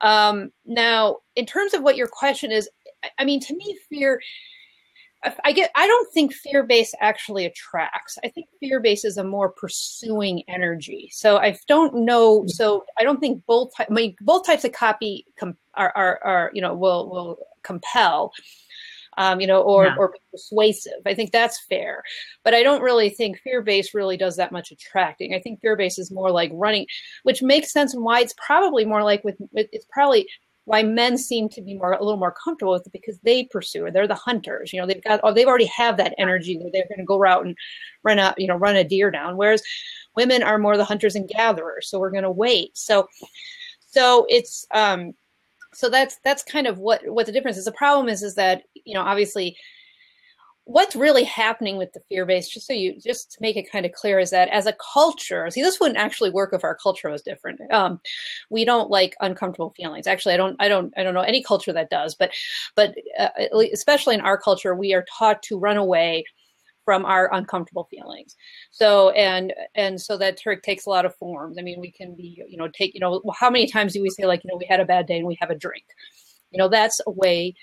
Um, 0.00 0.50
now, 0.64 1.18
in 1.34 1.46
terms 1.46 1.74
of 1.74 1.82
what 1.82 1.96
your 1.96 2.08
question 2.08 2.52
is, 2.52 2.68
I 3.18 3.24
mean, 3.24 3.40
to 3.40 3.56
me, 3.56 3.78
fear. 3.88 4.20
I 5.44 5.50
get. 5.52 5.72
I 5.74 5.88
don't 5.88 6.12
think 6.12 6.32
fear 6.32 6.62
base 6.62 6.94
actually 7.00 7.46
attracts. 7.46 8.16
I 8.22 8.28
think 8.28 8.46
fear 8.60 8.78
base 8.78 9.04
is 9.04 9.16
a 9.16 9.24
more 9.24 9.50
pursuing 9.50 10.44
energy. 10.46 11.08
So 11.10 11.38
I 11.38 11.58
don't 11.66 12.04
know. 12.04 12.44
So 12.46 12.84
I 12.98 13.02
don't 13.02 13.18
think 13.18 13.44
both. 13.46 13.72
I 13.78 13.86
mean, 13.88 14.14
both 14.20 14.46
types 14.46 14.64
of 14.64 14.72
copy 14.72 15.26
com- 15.36 15.56
are, 15.74 15.92
are, 15.96 16.20
are 16.22 16.50
you 16.54 16.62
know 16.62 16.74
will 16.74 17.08
will 17.08 17.38
compel 17.64 18.32
um, 19.16 19.40
you 19.40 19.46
know, 19.46 19.62
or, 19.62 19.86
yeah. 19.86 19.96
or 19.98 20.14
persuasive. 20.30 21.00
I 21.06 21.14
think 21.14 21.32
that's 21.32 21.64
fair. 21.68 22.02
But 22.44 22.54
I 22.54 22.62
don't 22.62 22.82
really 22.82 23.10
think 23.10 23.40
fear 23.40 23.62
based 23.62 23.94
really 23.94 24.16
does 24.16 24.36
that 24.36 24.52
much 24.52 24.70
attracting. 24.70 25.34
I 25.34 25.40
think 25.40 25.60
fear 25.60 25.76
based 25.76 25.98
is 25.98 26.10
more 26.10 26.30
like 26.30 26.50
running, 26.54 26.86
which 27.22 27.42
makes 27.42 27.72
sense 27.72 27.94
and 27.94 28.04
why 28.04 28.20
it's 28.20 28.34
probably 28.36 28.84
more 28.84 29.02
like 29.02 29.24
with, 29.24 29.36
it's 29.52 29.86
probably 29.90 30.28
why 30.66 30.82
men 30.82 31.16
seem 31.16 31.48
to 31.48 31.62
be 31.62 31.74
more 31.74 31.92
a 31.92 32.02
little 32.02 32.18
more 32.18 32.34
comfortable 32.44 32.72
with 32.72 32.86
it 32.86 32.92
because 32.92 33.18
they 33.20 33.44
pursue 33.44 33.86
it. 33.86 33.94
They're 33.94 34.08
the 34.08 34.16
hunters. 34.16 34.72
You 34.72 34.80
know, 34.80 34.86
they've 34.86 35.02
got 35.02 35.20
or 35.22 35.32
they've 35.32 35.46
already 35.46 35.66
have 35.66 35.96
that 35.96 36.14
energy 36.18 36.58
where 36.58 36.70
they're 36.72 36.88
going 36.88 36.98
to 36.98 37.04
go 37.04 37.24
out 37.24 37.46
and 37.46 37.56
run 38.02 38.18
a 38.18 38.34
you 38.36 38.48
know 38.48 38.56
run 38.56 38.76
a 38.76 38.82
deer 38.82 39.12
down. 39.12 39.36
Whereas 39.36 39.62
women 40.16 40.42
are 40.42 40.58
more 40.58 40.76
the 40.76 40.84
hunters 40.84 41.14
and 41.14 41.28
gatherers. 41.28 41.88
So 41.88 42.00
we're 42.00 42.10
going 42.10 42.24
to 42.24 42.30
wait. 42.30 42.76
So 42.76 43.08
so 43.86 44.26
it's 44.28 44.66
um 44.74 45.14
so 45.76 45.90
that's 45.90 46.18
that's 46.24 46.42
kind 46.42 46.66
of 46.66 46.78
what 46.78 47.06
what 47.06 47.26
the 47.26 47.32
difference 47.32 47.58
is. 47.58 47.66
The 47.66 47.72
problem 47.72 48.08
is 48.08 48.22
is 48.22 48.34
that 48.36 48.62
you 48.84 48.94
know 48.94 49.02
obviously 49.02 49.56
what's 50.64 50.96
really 50.96 51.22
happening 51.22 51.76
with 51.76 51.92
the 51.92 52.00
fear 52.08 52.26
based 52.26 52.52
just 52.52 52.66
so 52.66 52.72
you 52.72 52.98
just 52.98 53.30
to 53.30 53.38
make 53.40 53.56
it 53.56 53.70
kind 53.70 53.86
of 53.86 53.92
clear 53.92 54.18
is 54.18 54.30
that 54.30 54.48
as 54.48 54.66
a 54.66 54.74
culture 54.92 55.48
see 55.48 55.62
this 55.62 55.78
wouldn't 55.78 55.98
actually 55.98 56.28
work 56.28 56.52
if 56.52 56.64
our 56.64 56.74
culture 56.74 57.08
was 57.08 57.22
different 57.22 57.60
um, 57.72 58.00
we 58.50 58.64
don't 58.64 58.90
like 58.90 59.14
uncomfortable 59.20 59.72
feelings 59.76 60.08
actually 60.08 60.34
i 60.34 60.36
don't 60.36 60.56
i 60.58 60.66
don't 60.66 60.92
i 60.96 61.04
don't 61.04 61.14
know 61.14 61.20
any 61.20 61.40
culture 61.40 61.72
that 61.72 61.88
does 61.88 62.16
but 62.16 62.32
but 62.74 62.96
uh, 63.16 63.28
especially 63.72 64.16
in 64.16 64.20
our 64.20 64.36
culture 64.36 64.74
we 64.74 64.92
are 64.92 65.04
taught 65.16 65.40
to 65.40 65.56
run 65.56 65.76
away 65.76 66.24
from 66.86 67.04
our 67.04 67.28
uncomfortable 67.34 67.88
feelings. 67.90 68.36
So 68.70 69.10
and 69.10 69.52
and 69.74 70.00
so 70.00 70.16
that 70.16 70.38
trick 70.38 70.62
takes 70.62 70.86
a 70.86 70.90
lot 70.90 71.04
of 71.04 71.14
forms. 71.16 71.58
I 71.58 71.62
mean 71.62 71.80
we 71.80 71.90
can 71.90 72.14
be 72.14 72.42
you 72.48 72.56
know 72.56 72.68
take 72.68 72.94
you 72.94 73.00
know 73.00 73.20
how 73.38 73.50
many 73.50 73.66
times 73.66 73.92
do 73.92 74.00
we 74.00 74.08
say 74.08 74.24
like 74.24 74.42
you 74.42 74.50
know 74.50 74.56
we 74.56 74.64
had 74.64 74.80
a 74.80 74.86
bad 74.86 75.06
day 75.06 75.18
and 75.18 75.26
we 75.26 75.36
have 75.40 75.50
a 75.50 75.54
drink? 75.54 75.84
You 76.52 76.58
know 76.58 76.68
that's 76.68 77.02
a 77.06 77.10
way 77.10 77.54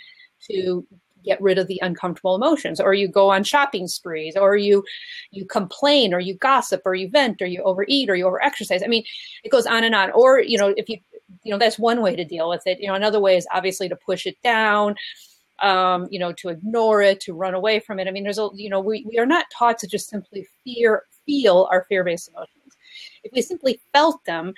to 0.51 0.85
get 1.23 1.41
rid 1.41 1.57
of 1.57 1.67
the 1.67 1.79
uncomfortable 1.81 2.35
emotions. 2.35 2.81
Or 2.81 2.93
you 2.93 3.07
go 3.07 3.31
on 3.31 3.45
shopping 3.45 3.87
sprees 3.87 4.35
or 4.35 4.57
you 4.57 4.83
you 5.31 5.45
complain 5.45 6.13
or 6.13 6.19
you 6.19 6.35
gossip 6.35 6.81
or 6.85 6.93
you 6.93 7.09
vent 7.09 7.41
or 7.41 7.45
you 7.45 7.63
overeat 7.63 8.09
or 8.09 8.15
you 8.15 8.25
overexercise. 8.25 8.83
I 8.83 8.87
mean 8.87 9.05
it 9.45 9.49
goes 9.49 9.65
on 9.65 9.85
and 9.85 9.95
on. 9.95 10.11
Or 10.11 10.39
you 10.39 10.57
know 10.57 10.73
if 10.75 10.89
you 10.89 10.97
you 11.43 11.51
know 11.51 11.57
that's 11.57 11.79
one 11.79 12.01
way 12.01 12.15
to 12.17 12.25
deal 12.25 12.49
with 12.49 12.63
it. 12.67 12.79
You 12.81 12.89
know 12.89 12.95
another 12.95 13.21
way 13.21 13.37
is 13.37 13.47
obviously 13.53 13.87
to 13.87 13.95
push 13.95 14.25
it 14.25 14.35
down 14.43 14.95
um, 15.63 16.07
you 16.11 16.19
know 16.19 16.33
to 16.33 16.49
ignore 16.49 17.01
it 17.01 17.19
to 17.21 17.33
run 17.33 17.53
away 17.53 17.79
from 17.79 17.99
it. 17.99 18.07
I 18.07 18.11
mean 18.11 18.23
there's 18.23 18.37
a 18.37 18.49
you 18.53 18.69
know 18.69 18.79
we, 18.79 19.05
we 19.07 19.17
are 19.17 19.25
not 19.25 19.45
taught 19.51 19.79
to 19.79 19.87
just 19.87 20.09
simply 20.09 20.47
fear 20.63 21.03
feel 21.25 21.67
our 21.71 21.85
fear-based 21.89 22.29
emotions. 22.29 22.77
If 23.23 23.31
we 23.33 23.41
simply 23.41 23.81
felt 23.93 24.23
them 24.25 24.53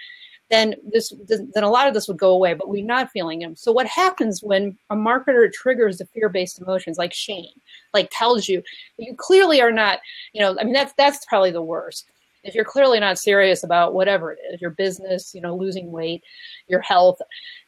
then 0.49 0.75
this 0.91 1.11
then 1.27 1.63
a 1.63 1.69
lot 1.69 1.87
of 1.87 1.93
this 1.93 2.07
would 2.07 2.17
go 2.17 2.31
away 2.31 2.53
but 2.53 2.69
we're 2.69 2.83
not 2.83 3.11
feeling 3.11 3.39
them. 3.39 3.55
So 3.55 3.71
what 3.71 3.87
happens 3.87 4.43
when 4.43 4.77
a 4.89 4.95
marketer 4.95 5.51
triggers 5.51 5.97
the 5.97 6.05
fear-based 6.05 6.59
emotions 6.59 6.97
like 6.97 7.13
shame 7.13 7.53
like 7.93 8.09
tells 8.11 8.47
you 8.47 8.61
you 8.97 9.15
clearly 9.15 9.61
are 9.61 9.71
not 9.71 9.99
you 10.33 10.41
know 10.41 10.55
i 10.59 10.63
mean 10.63 10.73
that's 10.73 10.93
that's 10.97 11.25
probably 11.25 11.51
the 11.51 11.61
worst. 11.61 12.05
If 12.43 12.53
you're 12.53 12.63
clearly 12.63 12.99
not 12.99 13.17
serious 13.17 13.63
about 13.63 13.95
whatever 13.95 14.33
it 14.33 14.39
is 14.51 14.61
your 14.61 14.71
business 14.71 15.33
you 15.33 15.41
know 15.41 15.55
losing 15.55 15.91
weight 15.91 16.23
your 16.67 16.81
health 16.81 17.19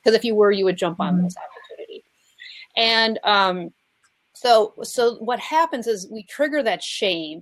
because 0.03 0.15
if 0.15 0.23
you 0.23 0.35
were 0.35 0.51
you 0.51 0.65
would 0.65 0.77
jump 0.77 0.99
on 0.99 1.15
mm-hmm. 1.15 1.23
this 1.25 1.35
and 2.77 3.19
um 3.25 3.69
so 4.33 4.73
so 4.83 5.15
what 5.15 5.39
happens 5.39 5.87
is 5.87 6.07
we 6.09 6.23
trigger 6.23 6.63
that 6.63 6.81
shame 6.81 7.41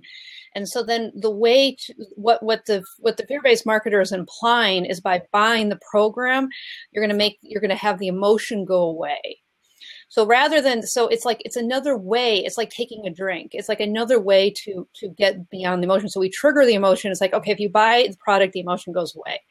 and 0.56 0.66
so 0.66 0.82
then 0.82 1.12
the 1.14 1.30
way 1.30 1.76
to 1.80 1.94
what 2.14 2.42
what 2.42 2.64
the 2.64 2.82
what 2.98 3.18
the 3.18 3.26
fear-based 3.26 3.66
marketer 3.66 4.00
is 4.00 4.10
implying 4.10 4.86
is 4.86 5.02
by 5.02 5.20
buying 5.30 5.68
the 5.68 5.78
program, 5.90 6.48
you're 6.90 7.04
gonna 7.04 7.12
make 7.12 7.38
you're 7.42 7.60
gonna 7.60 7.74
have 7.74 7.98
the 7.98 8.08
emotion 8.08 8.64
go 8.64 8.84
away. 8.84 9.20
So 10.08 10.24
rather 10.24 10.62
than 10.62 10.82
so 10.82 11.08
it's 11.08 11.26
like 11.26 11.42
it's 11.44 11.56
another 11.56 11.98
way, 11.98 12.38
it's 12.38 12.56
like 12.56 12.70
taking 12.70 13.06
a 13.06 13.10
drink. 13.10 13.50
It's 13.52 13.68
like 13.68 13.80
another 13.80 14.18
way 14.18 14.50
to 14.64 14.88
to 14.94 15.08
get 15.10 15.50
beyond 15.50 15.82
the 15.82 15.86
emotion. 15.88 16.08
So 16.08 16.20
we 16.20 16.30
trigger 16.30 16.64
the 16.64 16.72
emotion. 16.72 17.12
It's 17.12 17.20
like, 17.20 17.34
okay, 17.34 17.52
if 17.52 17.60
you 17.60 17.68
buy 17.68 18.06
the 18.08 18.16
product, 18.16 18.54
the 18.54 18.60
emotion 18.60 18.94
goes 18.94 19.14
away. 19.14 19.42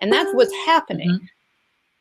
And 0.00 0.10
that's 0.10 0.32
what's 0.32 0.54
happening. 0.64 1.10
Mm-hmm. 1.10 1.24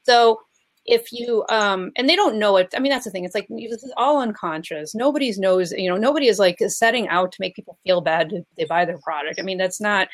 So 0.04 0.40
if 0.88 1.12
you 1.12 1.44
um 1.50 1.92
and 1.96 2.10
they 2.10 2.16
don't 2.16 2.40
know 2.40 2.58
it. 2.58 2.74
I 2.76 2.80
mean 2.80 2.92
that's 2.92 3.06
the 3.06 3.12
thing. 3.12 3.26
It's 3.26 3.36
like 3.36 3.48
this 3.50 3.84
is 3.84 3.94
all 3.98 4.20
unconscious. 4.20 4.96
Nobody's 4.96 5.38
knows 5.38 5.72
you 5.74 5.90
know 5.90 5.98
nobody 5.98 6.28
is 6.28 6.40
like 6.40 6.58
setting 6.68 7.08
out 7.10 7.32
to 7.34 7.38
make 7.42 7.56
people 7.56 7.78
feel 7.84 8.02
bad 8.02 8.32
if 8.32 8.46
they 8.56 8.66
buy 8.66 8.86
their 8.86 8.98
product. 9.00 9.40
I 9.40 9.44
mean 9.44 9.58
that's 9.58 9.82
not 9.82 10.08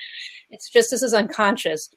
it's 0.49 0.69
just 0.69 0.89
this 0.91 1.03
is 1.03 1.13
unconscious 1.13 1.89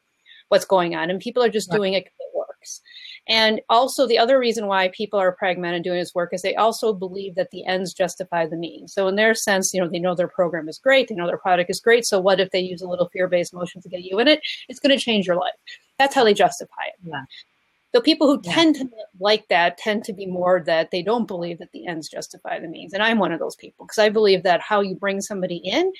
what's 0.48 0.64
going 0.64 0.94
on 0.94 1.10
and 1.10 1.18
people 1.18 1.42
are 1.42 1.48
just 1.48 1.70
right. 1.70 1.76
doing 1.76 1.94
it 1.94 2.04
because 2.04 2.18
it 2.20 2.36
works. 2.36 2.80
And 3.28 3.60
also 3.68 4.06
the 4.06 4.18
other 4.18 4.38
reason 4.38 4.68
why 4.68 4.88
people 4.88 5.18
are 5.18 5.32
pragmatic 5.32 5.82
doing 5.82 5.98
this 5.98 6.14
work 6.14 6.32
is 6.32 6.42
they 6.42 6.54
also 6.54 6.92
believe 6.92 7.34
that 7.34 7.50
the 7.50 7.64
ends 7.64 7.92
justify 7.92 8.46
the 8.46 8.56
means. 8.56 8.92
So 8.92 9.08
in 9.08 9.16
their 9.16 9.34
sense 9.34 9.72
you 9.72 9.80
know 9.80 9.88
they 9.88 9.98
know 9.98 10.14
their 10.14 10.28
program 10.28 10.68
is 10.68 10.78
great 10.78 11.08
they 11.08 11.14
know 11.14 11.26
their 11.26 11.38
product 11.38 11.70
is 11.70 11.80
great 11.80 12.04
so 12.04 12.20
what 12.20 12.40
if 12.40 12.50
they 12.50 12.60
use 12.60 12.82
a 12.82 12.88
little 12.88 13.08
fear-based 13.08 13.54
motion 13.54 13.80
to 13.80 13.88
get 13.88 14.04
you 14.04 14.18
in 14.18 14.28
it? 14.28 14.40
It's 14.68 14.80
going 14.80 14.96
to 14.96 15.02
change 15.02 15.26
your 15.26 15.36
life. 15.36 15.54
That's 15.98 16.14
how 16.14 16.24
they 16.24 16.34
justify 16.34 16.84
it. 16.88 16.94
Yeah. 17.02 17.22
So 17.96 18.02
people 18.02 18.26
who 18.26 18.38
yeah. 18.44 18.52
tend 18.52 18.74
to 18.74 18.88
like 19.20 19.48
that 19.48 19.78
tend 19.78 20.04
to 20.04 20.12
be 20.12 20.26
more 20.26 20.62
that 20.66 20.90
they 20.90 21.00
don't 21.00 21.26
believe 21.26 21.60
that 21.60 21.72
the 21.72 21.86
ends 21.86 22.10
justify 22.10 22.60
the 22.60 22.68
means. 22.68 22.92
And 22.92 23.02
I'm 23.02 23.18
one 23.18 23.32
of 23.32 23.40
those 23.40 23.56
people 23.56 23.86
because 23.86 23.98
I 23.98 24.10
believe 24.10 24.42
that 24.42 24.60
how 24.60 24.82
you 24.82 24.94
bring 24.94 25.22
somebody 25.22 25.56
in 25.64 25.90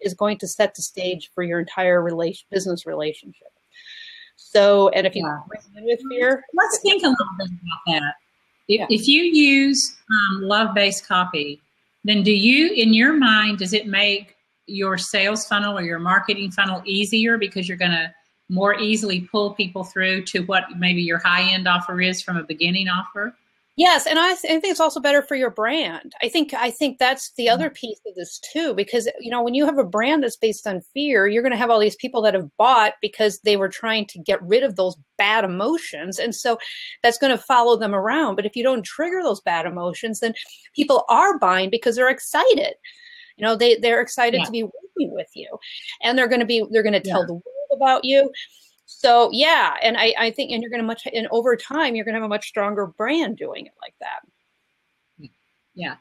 is 0.00 0.14
going 0.14 0.38
to 0.38 0.46
set 0.46 0.76
the 0.76 0.82
stage 0.82 1.28
for 1.34 1.42
your 1.42 1.58
entire 1.58 2.00
relation, 2.04 2.46
business 2.52 2.86
relationship. 2.86 3.48
So, 4.36 4.90
and 4.90 5.08
if 5.08 5.16
you 5.16 5.26
yeah. 5.26 5.40
bring 5.48 5.60
in 5.76 5.84
with 5.86 6.00
fear, 6.08 6.44
let's 6.54 6.78
think 6.82 7.02
a 7.02 7.08
little 7.08 7.26
bit 7.36 7.48
about 7.48 8.00
that. 8.00 8.14
If, 8.68 8.78
yeah. 8.78 8.86
if 8.88 9.08
you 9.08 9.24
use 9.24 9.98
um, 10.08 10.42
love-based 10.42 11.08
copy, 11.08 11.60
then 12.04 12.22
do 12.22 12.30
you, 12.30 12.72
in 12.74 12.94
your 12.94 13.14
mind, 13.14 13.58
does 13.58 13.72
it 13.72 13.88
make 13.88 14.36
your 14.66 14.96
sales 14.96 15.48
funnel 15.48 15.76
or 15.76 15.82
your 15.82 15.98
marketing 15.98 16.52
funnel 16.52 16.80
easier 16.84 17.38
because 17.38 17.66
you're 17.66 17.76
going 17.76 17.90
to 17.90 18.14
more 18.50 18.78
easily 18.78 19.22
pull 19.22 19.54
people 19.54 19.84
through 19.84 20.24
to 20.24 20.40
what 20.40 20.64
maybe 20.76 21.00
your 21.00 21.18
high 21.18 21.50
end 21.50 21.66
offer 21.66 22.00
is 22.00 22.20
from 22.20 22.36
a 22.36 22.42
beginning 22.42 22.88
offer? 22.88 23.34
Yes, 23.76 24.06
and 24.06 24.18
I, 24.18 24.34
th- 24.34 24.44
I, 24.44 24.60
think 24.60 24.72
it's 24.72 24.80
also 24.80 25.00
better 25.00 25.22
for 25.22 25.36
your 25.36 25.48
brand. 25.48 26.12
I 26.20 26.28
think 26.28 26.52
I 26.52 26.70
think 26.70 26.98
that's 26.98 27.32
the 27.38 27.48
other 27.48 27.70
mm-hmm. 27.70 27.86
piece 27.86 28.00
of 28.06 28.14
this 28.14 28.38
too, 28.52 28.74
because 28.74 29.08
you 29.20 29.30
know 29.30 29.42
when 29.42 29.54
you 29.54 29.64
have 29.64 29.78
a 29.78 29.84
brand 29.84 30.22
that's 30.22 30.36
based 30.36 30.66
on 30.66 30.82
fear, 30.92 31.26
you're 31.26 31.42
going 31.42 31.52
to 31.52 31.56
have 31.56 31.70
all 31.70 31.78
these 31.78 31.96
people 31.96 32.20
that 32.22 32.34
have 32.34 32.54
bought 32.58 32.94
because 33.00 33.40
they 33.40 33.56
were 33.56 33.70
trying 33.70 34.04
to 34.08 34.18
get 34.18 34.42
rid 34.42 34.64
of 34.64 34.76
those 34.76 34.96
bad 35.16 35.44
emotions, 35.44 36.18
and 36.18 36.34
so 36.34 36.58
that's 37.02 37.16
going 37.16 37.34
to 37.34 37.42
follow 37.42 37.78
them 37.78 37.94
around. 37.94 38.36
But 38.36 38.44
if 38.44 38.54
you 38.54 38.62
don't 38.62 38.84
trigger 38.84 39.22
those 39.22 39.40
bad 39.40 39.64
emotions, 39.64 40.20
then 40.20 40.34
people 40.74 41.04
are 41.08 41.38
buying 41.38 41.70
because 41.70 41.96
they're 41.96 42.10
excited. 42.10 42.74
You 43.38 43.46
know, 43.46 43.56
they 43.56 43.76
they're 43.76 44.02
excited 44.02 44.40
yeah. 44.40 44.44
to 44.44 44.52
be 44.52 44.64
working 44.64 45.14
with 45.14 45.30
you, 45.34 45.48
and 46.02 46.18
they're 46.18 46.28
going 46.28 46.40
to 46.40 46.46
be 46.46 46.66
they're 46.70 46.82
going 46.82 46.92
to 46.92 47.00
tell 47.00 47.20
yeah. 47.20 47.26
the 47.28 47.34
world 47.34 47.59
about 47.80 48.04
you. 48.04 48.30
So 48.86 49.30
yeah, 49.32 49.76
and 49.82 49.96
I, 49.96 50.14
I 50.18 50.30
think 50.30 50.50
and 50.50 50.62
you're 50.62 50.70
to 50.70 50.82
much 50.82 51.06
and 51.12 51.28
over 51.30 51.56
time 51.56 51.94
you're 51.94 52.04
to 52.04 52.12
have 52.12 52.22
a 52.22 52.28
much 52.28 52.48
stronger 52.48 52.86
brand 52.86 53.36
doing 53.36 53.66
it 53.66 53.72
like 53.80 53.94
that. 54.00 54.20
Yeah, 55.74 55.94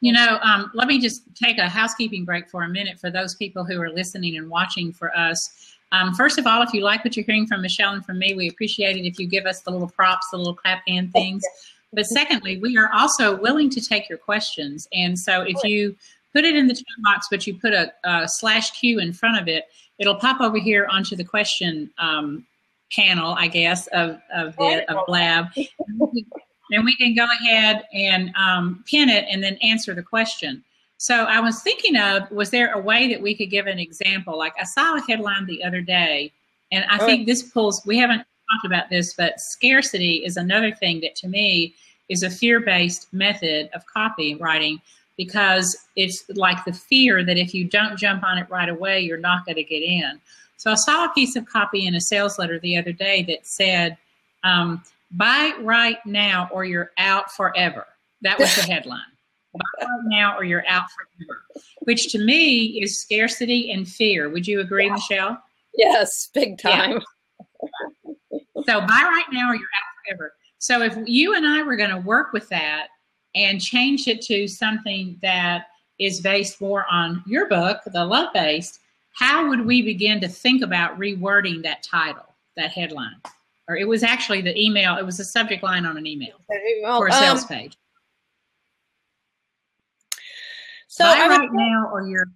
you 0.00 0.12
know, 0.12 0.38
um, 0.42 0.70
let 0.74 0.86
me 0.86 1.00
just 1.00 1.22
take 1.34 1.58
a 1.58 1.68
housekeeping 1.68 2.24
break 2.24 2.48
for 2.48 2.62
a 2.62 2.68
minute 2.68 3.00
for 3.00 3.10
those 3.10 3.34
people 3.34 3.64
who 3.64 3.80
are 3.80 3.90
listening 3.90 4.36
and 4.36 4.48
watching 4.48 4.92
for 4.92 5.16
us. 5.16 5.74
Um, 5.92 6.14
first 6.14 6.38
of 6.38 6.46
all, 6.46 6.62
if 6.62 6.72
you 6.72 6.82
like 6.82 7.04
what 7.04 7.16
you're 7.16 7.24
hearing 7.24 7.46
from 7.46 7.62
Michelle 7.62 7.94
and 7.94 8.04
from 8.04 8.18
me, 8.18 8.34
we 8.34 8.48
appreciate 8.48 8.96
it 8.96 9.06
if 9.06 9.18
you 9.18 9.26
give 9.26 9.46
us 9.46 9.60
the 9.60 9.70
little 9.70 9.88
props, 9.88 10.28
the 10.30 10.36
little 10.36 10.54
clap 10.54 10.82
hand 10.86 11.12
things. 11.12 11.42
But 11.94 12.06
secondly, 12.06 12.58
we 12.58 12.76
are 12.76 12.90
also 12.92 13.40
willing 13.40 13.70
to 13.70 13.80
take 13.80 14.08
your 14.08 14.18
questions. 14.18 14.88
And 14.92 15.18
so 15.18 15.42
if 15.42 15.56
you 15.64 15.96
put 16.34 16.44
it 16.44 16.56
in 16.56 16.66
the 16.66 16.74
chat 16.74 16.84
box, 17.02 17.28
but 17.30 17.46
you 17.46 17.54
put 17.54 17.72
a, 17.72 17.92
a 18.04 18.28
slash 18.28 18.72
Q 18.72 18.98
in 18.98 19.12
front 19.12 19.40
of 19.40 19.48
it, 19.48 19.66
it'll 19.98 20.16
pop 20.16 20.40
over 20.40 20.58
here 20.58 20.86
onto 20.90 21.14
the 21.16 21.24
question 21.24 21.90
um, 21.98 22.44
panel, 22.92 23.34
I 23.38 23.48
guess, 23.48 23.86
of, 23.88 24.20
of 24.34 24.56
the 24.56 24.84
of 24.90 25.06
Blab. 25.06 25.46
then 26.70 26.84
we 26.84 26.96
can 26.96 27.14
go 27.14 27.24
ahead 27.24 27.84
and 27.92 28.34
um, 28.34 28.84
pin 28.86 29.08
it 29.08 29.24
and 29.30 29.42
then 29.42 29.56
answer 29.62 29.94
the 29.94 30.02
question. 30.02 30.64
So 30.96 31.24
I 31.24 31.40
was 31.40 31.62
thinking 31.62 31.96
of, 31.96 32.30
was 32.30 32.50
there 32.50 32.72
a 32.72 32.80
way 32.80 33.08
that 33.08 33.20
we 33.20 33.34
could 33.34 33.50
give 33.50 33.66
an 33.66 33.78
example? 33.78 34.38
Like 34.38 34.54
I 34.60 34.64
saw 34.64 34.96
a 34.96 35.00
headline 35.02 35.46
the 35.46 35.62
other 35.62 35.80
day, 35.80 36.32
and 36.72 36.84
I 36.90 36.98
think 36.98 37.26
this 37.26 37.42
pulls, 37.42 37.84
we 37.84 37.98
haven't 37.98 38.18
talked 38.18 38.66
about 38.66 38.90
this, 38.90 39.14
but 39.14 39.40
scarcity 39.40 40.24
is 40.24 40.36
another 40.36 40.74
thing 40.74 41.00
that 41.00 41.14
to 41.16 41.28
me 41.28 41.74
is 42.08 42.22
a 42.22 42.30
fear-based 42.30 43.12
method 43.12 43.70
of 43.74 43.82
copywriting 43.94 44.80
because 45.16 45.76
it's 45.96 46.24
like 46.30 46.64
the 46.64 46.72
fear 46.72 47.24
that 47.24 47.36
if 47.36 47.54
you 47.54 47.64
don't 47.64 47.96
jump 47.96 48.24
on 48.24 48.38
it 48.38 48.48
right 48.50 48.68
away, 48.68 49.00
you're 49.00 49.18
not 49.18 49.44
going 49.44 49.56
to 49.56 49.64
get 49.64 49.82
in. 49.82 50.20
So 50.56 50.70
I 50.70 50.74
saw 50.74 51.04
a 51.04 51.12
piece 51.12 51.36
of 51.36 51.46
copy 51.46 51.86
in 51.86 51.94
a 51.94 52.00
sales 52.00 52.38
letter 52.38 52.58
the 52.58 52.76
other 52.76 52.92
day 52.92 53.22
that 53.24 53.46
said, 53.46 53.96
um, 54.44 54.82
buy 55.10 55.52
right 55.60 55.98
now 56.04 56.48
or 56.52 56.64
you're 56.64 56.90
out 56.98 57.30
forever. 57.32 57.86
That 58.22 58.38
was 58.38 58.54
the 58.56 58.62
headline. 58.72 59.00
buy 59.52 59.60
right 59.80 60.00
now 60.04 60.36
or 60.36 60.44
you're 60.44 60.66
out 60.68 60.86
forever, 60.90 61.42
which 61.80 62.10
to 62.12 62.18
me 62.18 62.80
is 62.82 62.98
scarcity 62.98 63.70
and 63.72 63.88
fear. 63.88 64.28
Would 64.28 64.46
you 64.46 64.60
agree, 64.60 64.86
yeah. 64.86 64.94
Michele? 64.94 65.42
Yes, 65.76 66.28
big 66.32 66.58
time. 66.58 67.00
Yeah. 67.62 68.38
so 68.66 68.80
buy 68.80 68.86
right 68.86 69.24
now 69.32 69.50
or 69.50 69.56
you're 69.56 69.64
out 69.64 70.06
forever. 70.06 70.32
So 70.58 70.82
if 70.82 70.96
you 71.04 71.34
and 71.34 71.46
I 71.46 71.62
were 71.62 71.76
going 71.76 71.90
to 71.90 71.98
work 71.98 72.32
with 72.32 72.48
that, 72.48 72.88
and 73.34 73.60
change 73.60 74.08
it 74.08 74.22
to 74.22 74.46
something 74.48 75.18
that 75.22 75.66
is 75.98 76.20
based 76.20 76.60
more 76.60 76.86
on 76.90 77.22
your 77.26 77.48
book, 77.48 77.80
the 77.86 78.04
love 78.04 78.32
based, 78.32 78.80
how 79.14 79.48
would 79.48 79.64
we 79.64 79.82
begin 79.82 80.20
to 80.20 80.28
think 80.28 80.62
about 80.62 80.98
rewording 80.98 81.62
that 81.62 81.82
title, 81.82 82.34
that 82.56 82.72
headline? 82.72 83.20
or 83.68 83.76
it 83.76 83.86
was 83.86 84.02
actually 84.02 84.42
the 84.42 84.58
email. 84.60 84.96
It 84.96 85.04
was 85.04 85.20
a 85.20 85.24
subject 85.24 85.62
line 85.62 85.86
on 85.86 85.96
an 85.96 86.06
email 86.06 86.36
Well, 86.82 86.98
for 86.98 87.08
a 87.08 87.12
sales 87.12 87.42
um, 87.42 87.48
page. 87.48 87.76
So 90.88 91.04
Buy 91.04 91.12
I 91.12 91.28
would 91.28 91.38
right 91.38 91.48
now, 91.52 91.90
or 91.92 92.06
you're 92.06 92.26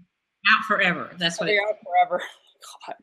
out 0.50 0.64
forever. 0.66 1.10
That's 1.18 1.38
what. 1.38 1.48
It, 1.48 1.52
They're 1.52 1.68
out 1.68 1.76
forever. 1.84 2.22
God. 2.86 2.96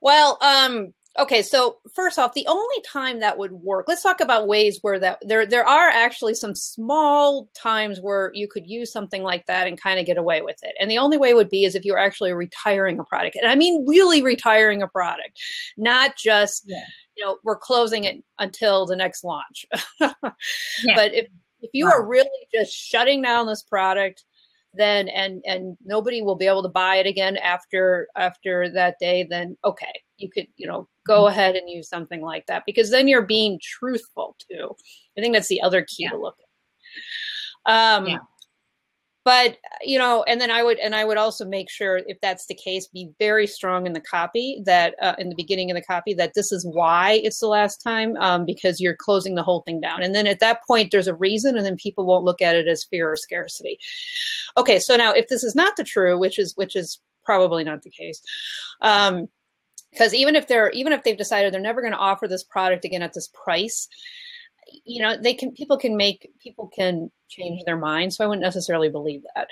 Well, 0.00 0.38
um, 0.42 0.94
okay. 1.18 1.42
So 1.42 1.78
first 1.94 2.18
off, 2.18 2.34
the 2.34 2.46
only 2.46 2.80
time 2.84 3.20
that 3.20 3.38
would 3.38 3.52
work. 3.52 3.86
Let's 3.88 4.02
talk 4.02 4.20
about 4.20 4.46
ways 4.46 4.78
where 4.82 4.98
that 4.98 5.18
there 5.22 5.46
there 5.46 5.66
are 5.66 5.88
actually 5.88 6.34
some 6.34 6.54
small 6.54 7.48
times 7.54 8.00
where 8.00 8.30
you 8.34 8.48
could 8.48 8.66
use 8.66 8.92
something 8.92 9.22
like 9.22 9.46
that 9.46 9.66
and 9.66 9.80
kind 9.80 9.98
of 9.98 10.06
get 10.06 10.18
away 10.18 10.42
with 10.42 10.56
it. 10.62 10.74
And 10.80 10.90
the 10.90 10.98
only 10.98 11.18
way 11.18 11.34
would 11.34 11.48
be 11.48 11.64
is 11.64 11.74
if 11.74 11.84
you're 11.84 11.98
actually 11.98 12.32
retiring 12.32 12.98
a 12.98 13.04
product, 13.04 13.36
and 13.36 13.50
I 13.50 13.54
mean 13.54 13.86
really 13.86 14.22
retiring 14.22 14.82
a 14.82 14.88
product, 14.88 15.40
not 15.76 16.16
just 16.16 16.64
yeah. 16.66 16.84
you 17.16 17.24
know 17.24 17.38
we're 17.44 17.56
closing 17.56 18.04
it 18.04 18.22
until 18.38 18.86
the 18.86 18.96
next 18.96 19.24
launch. 19.24 19.66
Yeah. 20.84 20.94
But 20.94 21.14
if 21.14 21.26
if 21.60 21.70
you 21.72 21.86
are 21.86 22.06
really 22.06 22.28
just 22.52 22.72
shutting 22.72 23.22
down 23.22 23.46
this 23.46 23.62
product 23.62 24.24
then 24.74 25.08
and 25.08 25.42
and 25.46 25.76
nobody 25.84 26.22
will 26.22 26.36
be 26.36 26.46
able 26.46 26.62
to 26.62 26.68
buy 26.68 26.96
it 26.96 27.06
again 27.06 27.36
after 27.38 28.08
after 28.16 28.70
that 28.70 28.96
day 29.00 29.26
then 29.28 29.56
okay 29.64 30.02
you 30.18 30.28
could 30.30 30.46
you 30.56 30.66
know 30.66 30.88
go 31.06 31.24
Mm-hmm. 31.24 31.28
ahead 31.28 31.54
and 31.56 31.68
use 31.70 31.88
something 31.88 32.20
like 32.20 32.46
that 32.46 32.64
because 32.66 32.90
then 32.90 33.06
you're 33.08 33.22
being 33.22 33.58
truthful 33.62 34.36
too 34.50 34.74
i 35.16 35.20
think 35.20 35.34
that's 35.34 35.48
the 35.48 35.62
other 35.62 35.82
key 35.82 36.04
Yeah. 36.04 36.10
to 36.10 36.18
look 36.18 36.36
at 37.66 37.72
um 37.98 38.06
Yeah. 38.06 38.18
but 39.24 39.56
you 39.82 39.98
know 39.98 40.22
and 40.24 40.40
then 40.40 40.50
i 40.50 40.62
would 40.62 40.78
and 40.78 40.94
i 40.94 41.04
would 41.04 41.16
also 41.16 41.44
make 41.44 41.68
sure 41.70 42.00
if 42.06 42.16
that's 42.20 42.46
the 42.46 42.54
case 42.54 42.86
be 42.88 43.10
very 43.18 43.46
strong 43.46 43.86
in 43.86 43.92
the 43.92 44.00
copy 44.00 44.62
that 44.64 44.94
uh, 45.02 45.14
in 45.18 45.28
the 45.28 45.34
beginning 45.34 45.70
of 45.70 45.74
the 45.76 45.82
copy 45.82 46.14
that 46.14 46.32
this 46.34 46.52
is 46.52 46.64
why 46.66 47.20
it's 47.24 47.40
the 47.40 47.46
last 47.48 47.78
time 47.82 48.16
um, 48.18 48.44
because 48.44 48.80
you're 48.80 48.96
closing 48.96 49.34
the 49.34 49.42
whole 49.42 49.62
thing 49.62 49.80
down 49.80 50.02
and 50.02 50.14
then 50.14 50.26
at 50.26 50.40
that 50.40 50.60
point 50.66 50.90
there's 50.90 51.08
a 51.08 51.14
reason 51.14 51.56
and 51.56 51.66
then 51.66 51.76
people 51.76 52.06
won't 52.06 52.24
look 52.24 52.40
at 52.42 52.54
it 52.56 52.68
as 52.68 52.84
fear 52.84 53.10
or 53.10 53.16
scarcity 53.16 53.78
okay 54.56 54.78
so 54.78 54.96
now 54.96 55.12
if 55.12 55.26
this 55.28 55.42
is 55.44 55.54
not 55.54 55.76
the 55.76 55.84
true 55.84 56.18
which 56.18 56.38
is 56.38 56.52
which 56.56 56.74
is 56.76 57.00
probably 57.24 57.64
not 57.64 57.82
the 57.82 57.90
case 57.90 58.22
um 58.82 59.26
because 59.96 60.12
even 60.12 60.36
if 60.36 60.46
they're 60.46 60.70
even 60.70 60.92
if 60.92 61.02
they've 61.02 61.16
decided 61.16 61.52
they're 61.52 61.60
never 61.60 61.80
going 61.80 61.92
to 61.92 61.98
offer 61.98 62.28
this 62.28 62.44
product 62.44 62.84
again 62.84 63.02
at 63.02 63.14
this 63.14 63.28
price 63.28 63.88
you 64.84 65.02
know 65.02 65.16
they 65.16 65.34
can 65.34 65.52
people 65.52 65.78
can 65.78 65.96
make 65.96 66.30
people 66.40 66.68
can 66.68 67.10
change 67.28 67.62
their 67.64 67.76
mind 67.76 68.12
so 68.12 68.24
i 68.24 68.26
wouldn't 68.26 68.44
necessarily 68.44 68.88
believe 68.88 69.22
that. 69.34 69.48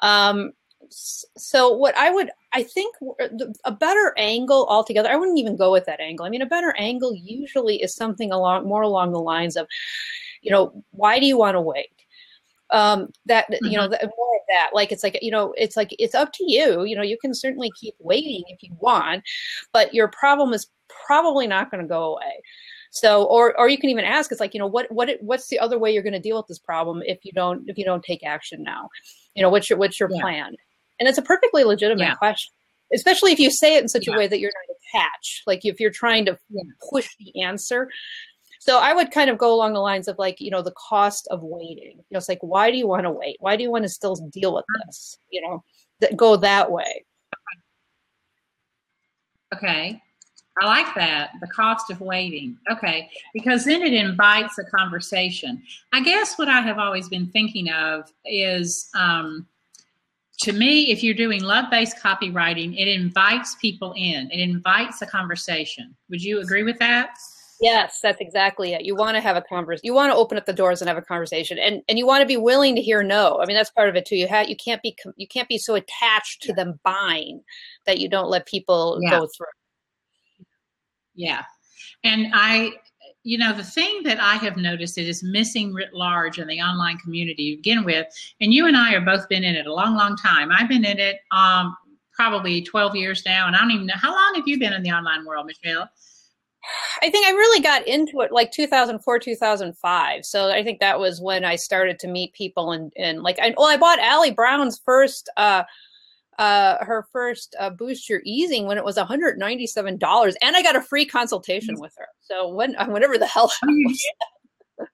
Um 0.00 0.52
so 0.90 1.72
what 1.74 1.96
i 1.96 2.10
would 2.10 2.30
i 2.52 2.62
think 2.62 2.94
a 3.64 3.72
better 3.72 4.12
angle 4.18 4.66
altogether 4.68 5.08
i 5.08 5.16
wouldn't 5.16 5.38
even 5.38 5.56
go 5.56 5.72
with 5.72 5.86
that 5.86 6.00
angle. 6.00 6.26
I 6.26 6.28
mean 6.28 6.42
a 6.42 6.46
better 6.46 6.74
angle 6.76 7.14
usually 7.14 7.82
is 7.82 7.94
something 7.94 8.32
along 8.32 8.68
more 8.68 8.82
along 8.82 9.12
the 9.12 9.20
lines 9.20 9.56
of 9.56 9.66
you 10.42 10.50
know 10.50 10.84
why 10.90 11.18
do 11.18 11.26
you 11.26 11.38
want 11.38 11.54
to 11.54 11.60
wait 11.60 12.03
um 12.74 13.08
that 13.24 13.46
you 13.62 13.78
know 13.78 13.88
the, 13.88 13.98
more 14.18 14.36
of 14.36 14.42
that. 14.48 14.70
Like 14.74 14.92
it's 14.92 15.02
like 15.02 15.18
you 15.22 15.30
know 15.30 15.54
it's 15.56 15.76
like 15.76 15.94
it's 15.98 16.14
up 16.14 16.32
to 16.34 16.44
you. 16.46 16.84
You 16.84 16.96
know 16.96 17.02
you 17.02 17.16
can 17.18 17.32
certainly 17.34 17.70
keep 17.80 17.94
waiting 18.00 18.42
if 18.48 18.62
you 18.62 18.76
want 18.80 19.22
but 19.72 19.94
your 19.94 20.08
problem 20.08 20.52
is 20.52 20.68
probably 21.06 21.46
not 21.46 21.70
going 21.70 21.82
to 21.82 21.88
go 21.88 22.14
away. 22.14 22.42
So 22.90 23.24
or 23.24 23.58
or 23.58 23.68
you 23.68 23.78
can 23.78 23.90
even 23.90 24.04
ask 24.04 24.30
it's 24.30 24.40
like 24.40 24.54
you 24.54 24.60
know 24.60 24.66
what 24.66 24.90
what 24.92 25.08
what's 25.20 25.48
the 25.48 25.58
other 25.58 25.78
way 25.78 25.92
you're 25.92 26.02
going 26.02 26.12
to 26.12 26.20
deal 26.20 26.36
with 26.36 26.46
this 26.46 26.58
problem 26.58 27.02
if 27.06 27.24
you 27.24 27.32
don't 27.32 27.68
if 27.68 27.78
you 27.78 27.84
don't 27.84 28.02
take 28.04 28.24
action 28.24 28.62
now? 28.62 28.88
You 29.34 29.42
know 29.42 29.50
what's 29.50 29.70
your 29.70 29.78
what's 29.78 29.98
your 29.98 30.10
Yeah. 30.12 30.20
plan? 30.20 30.54
And 31.00 31.08
it's 31.08 31.18
a 31.18 31.22
perfectly 31.22 31.64
legitimate 31.64 32.04
Yeah. 32.04 32.14
question 32.16 32.52
especially 32.92 33.32
if 33.32 33.38
you 33.40 33.50
say 33.50 33.76
it 33.76 33.82
in 33.82 33.88
such 33.88 34.06
Yeah. 34.06 34.14
a 34.14 34.18
way 34.18 34.26
that 34.28 34.38
you're 34.40 34.52
not 34.52 34.76
attached. 35.02 35.42
Like 35.46 35.64
if 35.64 35.80
you're 35.80 35.90
trying 35.90 36.26
to 36.26 36.38
push 36.90 37.08
the 37.18 37.42
answer 37.42 37.88
so 38.64 38.78
I 38.78 38.94
would 38.94 39.10
kind 39.10 39.28
of 39.28 39.36
go 39.36 39.52
along 39.52 39.74
the 39.74 39.80
lines 39.80 40.08
of 40.08 40.18
like, 40.18 40.40
you 40.40 40.50
know, 40.50 40.62
the 40.62 40.72
cost 40.72 41.28
of 41.30 41.42
waiting. 41.42 41.98
You 41.98 42.04
know, 42.12 42.16
it's 42.16 42.30
like, 42.30 42.38
why 42.40 42.70
do 42.70 42.78
you 42.78 42.86
want 42.86 43.04
to 43.04 43.10
wait? 43.10 43.36
Why 43.40 43.56
do 43.56 43.62
you 43.62 43.70
want 43.70 43.84
to 43.84 43.90
still 43.90 44.16
deal 44.16 44.54
with 44.54 44.64
this? 44.86 45.18
You 45.30 45.42
know, 45.42 45.62
that 46.00 46.16
go 46.16 46.36
that 46.36 46.72
way. 46.72 47.04
Okay. 49.54 50.00
I 50.58 50.64
like 50.64 50.94
that. 50.94 51.32
The 51.42 51.46
cost 51.48 51.90
of 51.90 52.00
waiting. 52.00 52.56
Okay. 52.72 53.10
Because 53.34 53.66
then 53.66 53.82
it 53.82 53.92
invites 53.92 54.56
a 54.56 54.64
conversation. 54.64 55.62
I 55.92 56.02
guess 56.02 56.38
what 56.38 56.48
I 56.48 56.62
have 56.62 56.78
always 56.78 57.10
been 57.10 57.26
thinking 57.26 57.70
of 57.70 58.10
is 58.24 58.88
um, 58.94 59.46
to 60.40 60.52
me, 60.54 60.90
if 60.90 61.02
you're 61.02 61.12
doing 61.12 61.42
love 61.42 61.66
based 61.70 61.98
copywriting, 61.98 62.80
it 62.80 62.88
invites 62.88 63.56
people 63.56 63.92
in, 63.94 64.30
it 64.30 64.40
invites 64.40 65.02
a 65.02 65.06
conversation. 65.06 65.94
Would 66.08 66.24
you 66.24 66.40
agree 66.40 66.62
with 66.62 66.78
that? 66.78 67.18
Yes, 67.60 68.00
that's 68.02 68.20
exactly 68.20 68.72
it. 68.72 68.84
You 68.84 68.96
want 68.96 69.16
to 69.16 69.20
have 69.20 69.36
a 69.36 69.42
conversation. 69.42 69.82
You 69.84 69.94
want 69.94 70.12
to 70.12 70.16
open 70.16 70.36
up 70.36 70.44
the 70.46 70.52
doors 70.52 70.80
and 70.82 70.88
have 70.88 70.98
a 70.98 71.02
conversation, 71.02 71.58
and 71.58 71.82
and 71.88 71.98
you 71.98 72.06
want 72.06 72.20
to 72.22 72.26
be 72.26 72.36
willing 72.36 72.74
to 72.76 72.82
hear 72.82 73.02
no. 73.02 73.40
I 73.40 73.46
mean, 73.46 73.56
that's 73.56 73.70
part 73.70 73.88
of 73.88 73.96
it 73.96 74.04
too. 74.06 74.16
You 74.16 74.26
have 74.28 74.48
you 74.48 74.56
can't 74.56 74.82
be 74.82 74.96
you 75.16 75.28
can't 75.28 75.48
be 75.48 75.58
so 75.58 75.74
attached 75.74 76.42
to 76.42 76.52
them 76.52 76.80
buying 76.84 77.42
that 77.86 77.98
you 77.98 78.08
don't 78.08 78.28
let 78.28 78.46
people 78.46 78.98
Yeah. 79.02 79.10
go 79.10 79.28
through. 79.36 79.46
Yeah. 81.14 81.44
And 82.02 82.26
I, 82.34 82.72
you 83.22 83.38
know, 83.38 83.52
the 83.52 83.62
thing 83.64 84.02
that 84.02 84.20
I 84.20 84.34
have 84.36 84.56
noticed 84.56 84.96
that 84.96 85.06
is 85.08 85.22
missing 85.22 85.72
writ 85.72 85.94
large 85.94 86.38
in 86.38 86.48
the 86.48 86.60
online 86.60 86.98
community 86.98 87.52
to 87.52 87.56
begin 87.56 87.84
with, 87.84 88.06
and 88.40 88.52
you 88.52 88.66
and 88.66 88.76
I 88.76 88.90
have 88.90 89.04
both 89.04 89.28
been 89.28 89.44
in 89.44 89.54
it 89.54 89.66
a 89.66 89.72
long, 89.72 89.96
long 89.96 90.16
time. 90.16 90.50
I've 90.52 90.68
been 90.68 90.84
in 90.84 90.98
it 90.98 91.20
um, 91.30 91.76
probably 92.12 92.62
12 92.62 92.96
years 92.96 93.22
now, 93.24 93.46
and 93.46 93.56
I 93.56 93.60
don't 93.60 93.70
even 93.70 93.86
know 93.86 93.94
how 93.96 94.12
long 94.12 94.34
have 94.34 94.46
you 94.46 94.58
been 94.58 94.72
in 94.72 94.82
the 94.82 94.90
online 94.90 95.24
world, 95.24 95.46
Michele? 95.46 95.88
I 97.02 97.10
think 97.10 97.26
I 97.26 97.30
really 97.30 97.62
got 97.62 97.86
into 97.86 98.20
it 98.20 98.32
like 98.32 98.50
2004, 98.52 99.18
2005. 99.18 100.24
So 100.24 100.50
I 100.50 100.62
think 100.62 100.80
that 100.80 100.98
was 100.98 101.20
when 101.20 101.44
I 101.44 101.56
started 101.56 101.98
to 102.00 102.08
meet 102.08 102.32
people 102.32 102.72
and 102.72 102.92
and 102.96 103.22
like 103.22 103.38
I 103.40 103.54
well 103.56 103.66
I 103.66 103.76
bought 103.76 104.00
Ali 104.00 104.30
Brown's 104.30 104.80
first 104.84 105.28
uh 105.36 105.64
uh 106.38 106.84
her 106.84 107.06
first 107.12 107.54
uh, 107.60 107.70
boost 107.70 108.08
your 108.08 108.20
easing 108.24 108.66
when 108.66 108.78
it 108.78 108.84
was 108.84 108.96
$197 108.96 110.34
and 110.42 110.56
I 110.56 110.62
got 110.62 110.76
a 110.76 110.80
free 110.80 111.06
consultation 111.06 111.78
with 111.78 111.94
her. 111.98 112.08
So 112.20 112.48
when 112.48 112.76
uh, 112.76 112.86
whenever 112.86 113.18
the 113.18 113.26
hell 113.26 113.52
wow, 114.78 114.86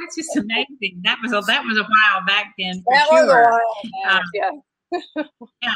that's 0.00 0.16
just 0.16 0.36
amazing. 0.36 1.00
That 1.02 1.18
was 1.22 1.32
a 1.32 1.40
that 1.46 1.64
was 1.64 1.78
a 1.78 1.82
while 1.82 2.26
back 2.26 2.54
then 2.58 2.82
for 2.82 2.94
that 2.94 3.08
sure. 3.08 3.26
was 3.26 3.32
a 3.32 3.50
while 3.50 3.60
back, 4.04 4.16
Um, 4.16 4.22
yeah. 4.34 5.22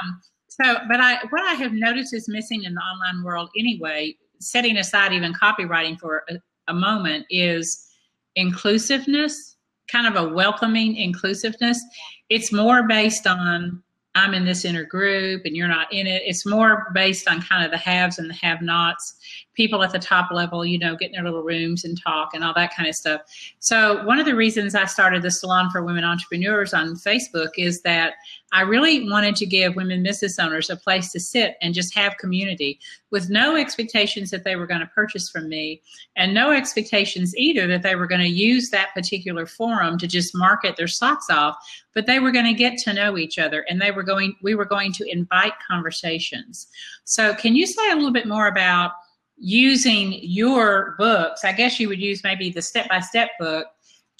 Um, 0.00 0.20
so, 0.60 0.76
but 0.88 1.00
I 1.00 1.18
what 1.30 1.42
I 1.42 1.54
have 1.54 1.72
noticed 1.72 2.12
is 2.14 2.28
missing 2.28 2.64
in 2.64 2.74
the 2.74 2.80
online 2.80 3.24
world 3.24 3.50
anyway, 3.58 4.16
setting 4.40 4.76
aside 4.76 5.12
even 5.12 5.32
copywriting 5.32 5.98
for 5.98 6.24
a, 6.28 6.38
a 6.68 6.74
moment, 6.74 7.26
is 7.30 7.88
inclusiveness, 8.36 9.56
kind 9.90 10.06
of 10.06 10.22
a 10.22 10.34
welcoming 10.34 10.96
inclusiveness. 10.96 11.82
It's 12.28 12.52
more 12.52 12.86
based 12.86 13.26
on 13.26 13.82
I'm 14.14 14.34
in 14.34 14.44
this 14.44 14.64
inner 14.64 14.84
group 14.84 15.42
and 15.46 15.56
you're 15.56 15.68
not 15.68 15.90
in 15.92 16.06
it. 16.06 16.22
It's 16.26 16.44
more 16.44 16.90
based 16.92 17.28
on 17.28 17.40
kind 17.40 17.64
of 17.64 17.70
the 17.70 17.78
haves 17.78 18.18
and 18.18 18.28
the 18.28 18.34
have 18.34 18.60
nots. 18.60 19.14
People 19.54 19.82
at 19.82 19.90
the 19.90 19.98
top 19.98 20.30
level, 20.30 20.64
you 20.66 20.78
know, 20.78 20.94
get 20.96 21.06
in 21.06 21.12
their 21.12 21.24
little 21.24 21.42
rooms 21.42 21.84
and 21.84 22.00
talk 22.00 22.30
and 22.34 22.44
all 22.44 22.52
that 22.54 22.74
kind 22.74 22.88
of 22.88 22.94
stuff. 22.94 23.22
So, 23.58 24.04
one 24.04 24.18
of 24.18 24.26
the 24.26 24.34
reasons 24.34 24.74
I 24.74 24.84
started 24.84 25.22
the 25.22 25.30
Salon 25.30 25.70
for 25.70 25.82
Women 25.82 26.04
Entrepreneurs 26.04 26.74
on 26.74 26.94
Facebook 26.94 27.50
is 27.56 27.82
that 27.82 28.14
I 28.52 28.62
really 28.62 29.08
wanted 29.08 29.36
to 29.36 29.46
give 29.46 29.76
women 29.76 30.02
business 30.02 30.38
owners 30.38 30.68
a 30.68 30.76
place 30.76 31.10
to 31.12 31.20
sit 31.20 31.56
and 31.62 31.72
just 31.72 31.94
have 31.94 32.18
community 32.18 32.78
with 33.12 33.28
no 33.28 33.54
expectations 33.56 34.30
that 34.30 34.42
they 34.42 34.56
were 34.56 34.66
going 34.66 34.80
to 34.80 34.86
purchase 34.86 35.28
from 35.28 35.48
me 35.48 35.82
and 36.16 36.34
no 36.34 36.50
expectations 36.50 37.36
either 37.36 37.66
that 37.68 37.82
they 37.82 37.94
were 37.94 38.06
going 38.06 38.22
to 38.22 38.26
use 38.26 38.70
that 38.70 38.92
particular 38.94 39.46
forum 39.46 39.98
to 39.98 40.08
just 40.08 40.34
market 40.34 40.76
their 40.76 40.88
socks 40.88 41.26
off, 41.30 41.56
but 41.94 42.06
they 42.06 42.18
were 42.18 42.32
going 42.32 42.46
to 42.46 42.54
get 42.54 42.78
to 42.78 42.92
know 42.92 43.18
each 43.18 43.38
other 43.38 43.64
and 43.68 43.80
they 43.80 43.90
were 43.90 44.02
going 44.02 44.34
we 44.42 44.54
were 44.54 44.64
going 44.64 44.92
to 44.92 45.04
invite 45.12 45.52
conversations. 45.70 46.66
So, 47.04 47.34
can 47.34 47.54
you 47.54 47.66
say 47.66 47.90
a 47.90 47.94
little 47.94 48.12
bit 48.12 48.26
more 48.26 48.48
about 48.48 48.92
using 49.36 50.18
your 50.22 50.94
books? 50.98 51.44
I 51.44 51.52
guess 51.52 51.78
you 51.78 51.88
would 51.88 52.00
use 52.00 52.24
maybe 52.24 52.50
the 52.50 52.62
step 52.62 52.88
by 52.88 53.00
step 53.00 53.30
book 53.38 53.66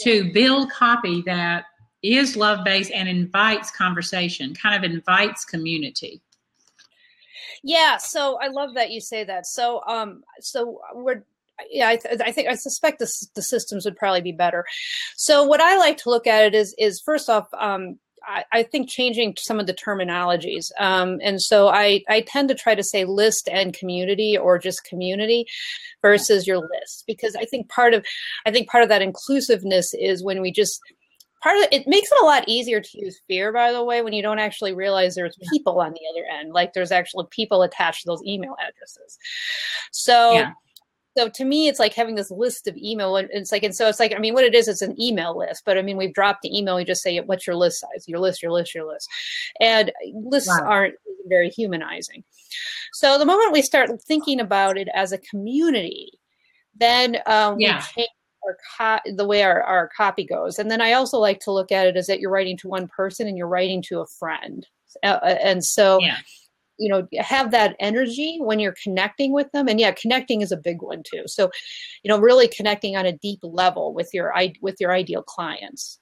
to 0.03 0.31
build 0.33 0.71
copy 0.71 1.23
that 1.23 1.65
is 2.03 2.37
love 2.37 2.65
based 2.65 2.91
and 2.91 3.09
invites 3.09 3.71
conversation, 3.71 4.55
kind 4.55 4.75
of 4.77 4.91
invites 4.91 5.45
community. 5.45 6.21
Yeah, 7.63 7.97
so 7.97 8.39
I 8.41 8.49
love 8.49 8.75
that 8.75 8.91
you 8.91 9.01
say 9.01 9.25
that. 9.25 9.47
So, 9.47 9.83
um, 9.87 10.23
so 10.41 10.81
we're, 10.95 11.23
yeah, 11.71 11.89
I, 11.89 11.97
th- 11.97 12.21
I 12.25 12.33
think 12.33 12.49
I 12.49 12.55
suspect 12.55 12.99
the, 12.99 13.11
the 13.35 13.43
systems 13.43 13.85
would 13.85 13.97
probably 13.97 14.21
be 14.21 14.33
better. 14.33 14.65
So, 15.17 15.45
what 15.45 15.61
I 15.61 15.77
like 15.77 15.97
to 15.99 16.11
look 16.11 16.27
at 16.27 16.45
it 16.45 16.55
is, 16.55 16.75
is 16.77 17.01
first 17.01 17.31
off, 17.31 17.47
um, 17.55 17.99
I, 18.25 18.45
I 18.53 18.63
think 18.65 18.89
changing 18.89 19.35
some 19.39 19.61
of 19.61 19.67
the 19.67 19.75
terminologies, 19.75 20.71
um, 20.79 21.19
and 21.23 21.41
so 21.41 21.69
I, 21.69 22.03
I 22.09 22.21
tend 22.23 22.49
to 22.49 22.55
try 22.55 22.75
to 22.75 22.83
say 22.83 23.05
list 23.05 23.49
and 23.51 23.75
community 23.75 24.37
or 24.37 24.59
just 24.59 24.85
community 24.85 25.47
versus 26.03 26.47
your 26.47 26.59
list 26.59 27.05
because 27.07 27.37
I 27.37 27.45
think 27.45 27.69
part 27.69 27.95
of, 27.95 28.05
I 28.47 28.51
think 28.51 28.69
part 28.69 28.83
of 28.83 28.89
that 28.89 29.03
inclusiveness 29.03 29.93
is 29.95 30.23
when 30.23 30.41
we 30.41 30.53
just 30.53 30.81
part 31.43 31.59
of 31.59 31.67
it 31.73 31.87
makes 31.87 32.11
it 32.11 32.23
a 32.23 32.25
lot 32.25 32.45
easier 32.47 32.81
to 32.81 32.99
use 32.99 33.21
fear 33.27 33.53
by 33.53 33.73
the 33.73 33.83
way 33.83 34.03
when 34.03 34.13
you 34.13 34.23
don't 34.23 34.39
actually 34.39 34.73
realize 34.73 35.15
there's 35.15 35.37
people 35.51 35.81
on 35.81 35.93
the 35.93 36.01
other 36.11 36.27
end 36.39 36.53
like 36.53 36.73
there's 36.73 36.93
actually 36.93 37.27
people 37.31 37.63
attached 37.63 38.03
to 38.03 38.07
those 38.07 38.23
email 38.25 38.55
addresses 38.61 39.19
so 39.91 40.33
Yeah. 40.35 40.53
so 41.17 41.29
to 41.29 41.45
me 41.45 41.69
it's 41.69 41.81
like 41.81 41.95
having 41.95 42.15
this 42.15 42.31
list 42.31 42.69
of 42.69 42.77
email 42.77 43.17
and 43.17 43.29
it's 43.33 43.53
like 43.53 43.65
and 43.65 43.75
so 43.75 43.89
it's 43.89 44.01
like 44.01 44.15
i 44.15 44.19
mean 44.19 44.35
what 44.35 44.45
it 44.45 44.55
is 44.55 44.69
it's 44.69 44.83
an 44.83 45.01
email 45.01 45.37
list 45.37 45.65
but 45.67 45.77
i 45.77 45.83
mean 45.83 45.97
we've 45.97 46.15
dropped 46.15 46.43
the 46.43 46.57
email 46.57 46.77
we 46.77 46.85
just 46.85 47.03
say 47.03 47.19
what's 47.21 47.47
your 47.47 47.57
list 47.57 47.81
size 47.81 48.09
your 48.09 48.21
list 48.21 48.43
your 48.43 48.53
list 48.53 48.75
your 48.75 48.87
list 48.87 49.09
and 49.61 49.93
lists 50.15 50.49
wow. 50.49 50.67
aren't 50.67 50.95
very 51.27 51.51
humanizing 51.51 52.23
so 52.93 53.19
the 53.19 53.27
moment 53.27 53.53
we 53.53 53.63
start 53.63 53.91
thinking 54.03 54.41
about 54.41 54.77
it 54.77 54.89
as 54.95 55.13
a 55.13 55.19
community 55.19 56.13
then 56.75 57.19
um, 57.27 57.61
yeah. 57.61 57.77
we 57.97 58.03
change 58.03 58.09
co- 58.77 58.99
the 59.17 59.27
way 59.27 59.43
our, 59.43 59.63
our 59.63 59.91
copy 59.97 60.25
goes. 60.25 60.59
And 60.59 60.71
then 60.71 60.81
i 60.81 60.93
also 60.93 61.19
like 61.19 61.41
to 61.41 61.53
look 61.53 61.73
at 61.73 61.87
it 61.87 61.97
as 61.97 62.07
that 62.07 62.21
you're 62.21 62.31
writing 62.31 62.57
to 62.59 62.69
one 62.69 62.89
person 62.89 63.27
and 63.27 63.37
you're 63.37 63.49
writing 63.49 63.83
to 63.83 64.01
a 64.01 64.07
friend. 64.07 64.67
Uh, 65.03 65.19
and 65.23 65.65
so 65.65 65.99
yeah. 66.01 66.19
you 66.79 66.89
know 66.89 67.07
have 67.19 67.51
that 67.51 67.77
energy 67.81 68.39
when 68.41 68.59
you're 68.59 68.77
connecting 68.83 69.33
with 69.33 69.51
them. 69.53 69.69
And 69.69 69.81
yeah 69.81 69.93
connecting 69.93 70.43
is 70.43 70.53
a 70.53 70.57
big 70.57 70.83
one 70.83 71.03
too. 71.03 71.23
So 71.27 71.51
you 72.03 72.09
know 72.09 72.19
really 72.19 72.49
connecting 72.49 72.97
on 72.97 73.07
a 73.07 73.13
deep 73.13 73.41
level 73.43 73.95
with 73.95 74.11
your 74.13 74.35
with 74.61 74.77
your 74.81 74.93
ideal 74.93 75.23
clients. 75.23 75.99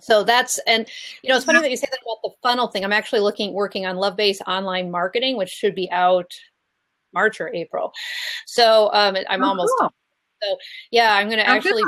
So 0.00 0.24
that's 0.24 0.58
and 0.66 0.88
you 1.22 1.30
know 1.30 1.36
it's 1.36 1.44
funny 1.44 1.60
that 1.60 1.70
you 1.70 1.76
say 1.76 1.86
that 1.90 2.00
about 2.02 2.18
the 2.24 2.30
funnel 2.42 2.68
thing. 2.68 2.84
I'm 2.84 2.92
actually 2.92 3.20
looking 3.20 3.52
working 3.52 3.86
on 3.86 3.96
love 3.96 4.16
base 4.16 4.40
online 4.46 4.90
marketing 4.90 5.36
which 5.36 5.50
should 5.50 5.76
be 5.76 5.90
out 5.92 6.32
march 7.14 7.40
or 7.40 7.54
april. 7.54 7.92
So 8.46 8.90
um 8.92 9.16
i'm 9.28 9.44
oh, 9.44 9.48
almost 9.48 9.72
cool. 9.78 9.92
So 10.42 10.56
yeah 10.90 11.14
i'm 11.14 11.28
going 11.28 11.38
to 11.38 11.48
oh, 11.48 11.54
actually 11.54 11.82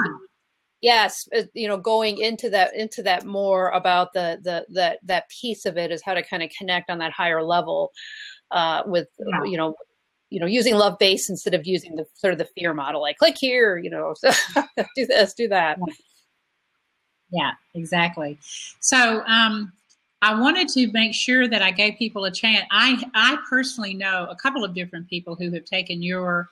yes 0.80 1.28
uh, 1.36 1.42
you 1.54 1.66
know 1.66 1.76
going 1.76 2.18
into 2.18 2.50
that 2.50 2.74
into 2.74 3.02
that 3.02 3.24
more 3.24 3.70
about 3.70 4.12
the 4.12 4.38
the 4.42 4.64
that 4.68 4.98
that 5.02 5.28
piece 5.28 5.66
of 5.66 5.76
it 5.76 5.90
is 5.90 6.02
how 6.02 6.14
to 6.14 6.22
kind 6.22 6.42
of 6.42 6.50
connect 6.56 6.90
on 6.90 6.98
that 6.98 7.12
higher 7.12 7.42
level 7.42 7.92
uh, 8.50 8.82
with 8.86 9.08
yeah. 9.18 9.44
you 9.44 9.56
know 9.56 9.74
you 10.30 10.40
know 10.40 10.46
using 10.46 10.74
love 10.74 10.98
base 10.98 11.28
instead 11.30 11.54
of 11.54 11.66
using 11.66 11.96
the 11.96 12.04
sort 12.14 12.32
of 12.32 12.38
the 12.38 12.44
fear 12.44 12.74
model 12.74 13.00
like 13.00 13.16
click 13.18 13.36
here 13.38 13.76
you 13.78 13.90
know 13.90 14.14
so 14.18 14.30
do 14.96 15.06
this 15.06 15.32
do 15.34 15.48
that 15.48 15.78
yeah 17.30 17.52
exactly 17.74 18.38
so 18.80 19.22
um 19.26 19.72
I 20.24 20.40
wanted 20.40 20.68
to 20.68 20.90
make 20.92 21.12
sure 21.12 21.46
that 21.48 21.60
I 21.60 21.70
gave 21.70 21.98
people 21.98 22.24
a 22.24 22.30
chance. 22.30 22.64
I 22.70 23.04
I 23.12 23.36
personally 23.46 23.92
know 23.92 24.26
a 24.30 24.34
couple 24.34 24.64
of 24.64 24.74
different 24.74 25.06
people 25.06 25.34
who 25.34 25.52
have 25.52 25.66
taken 25.66 26.02
your 26.02 26.48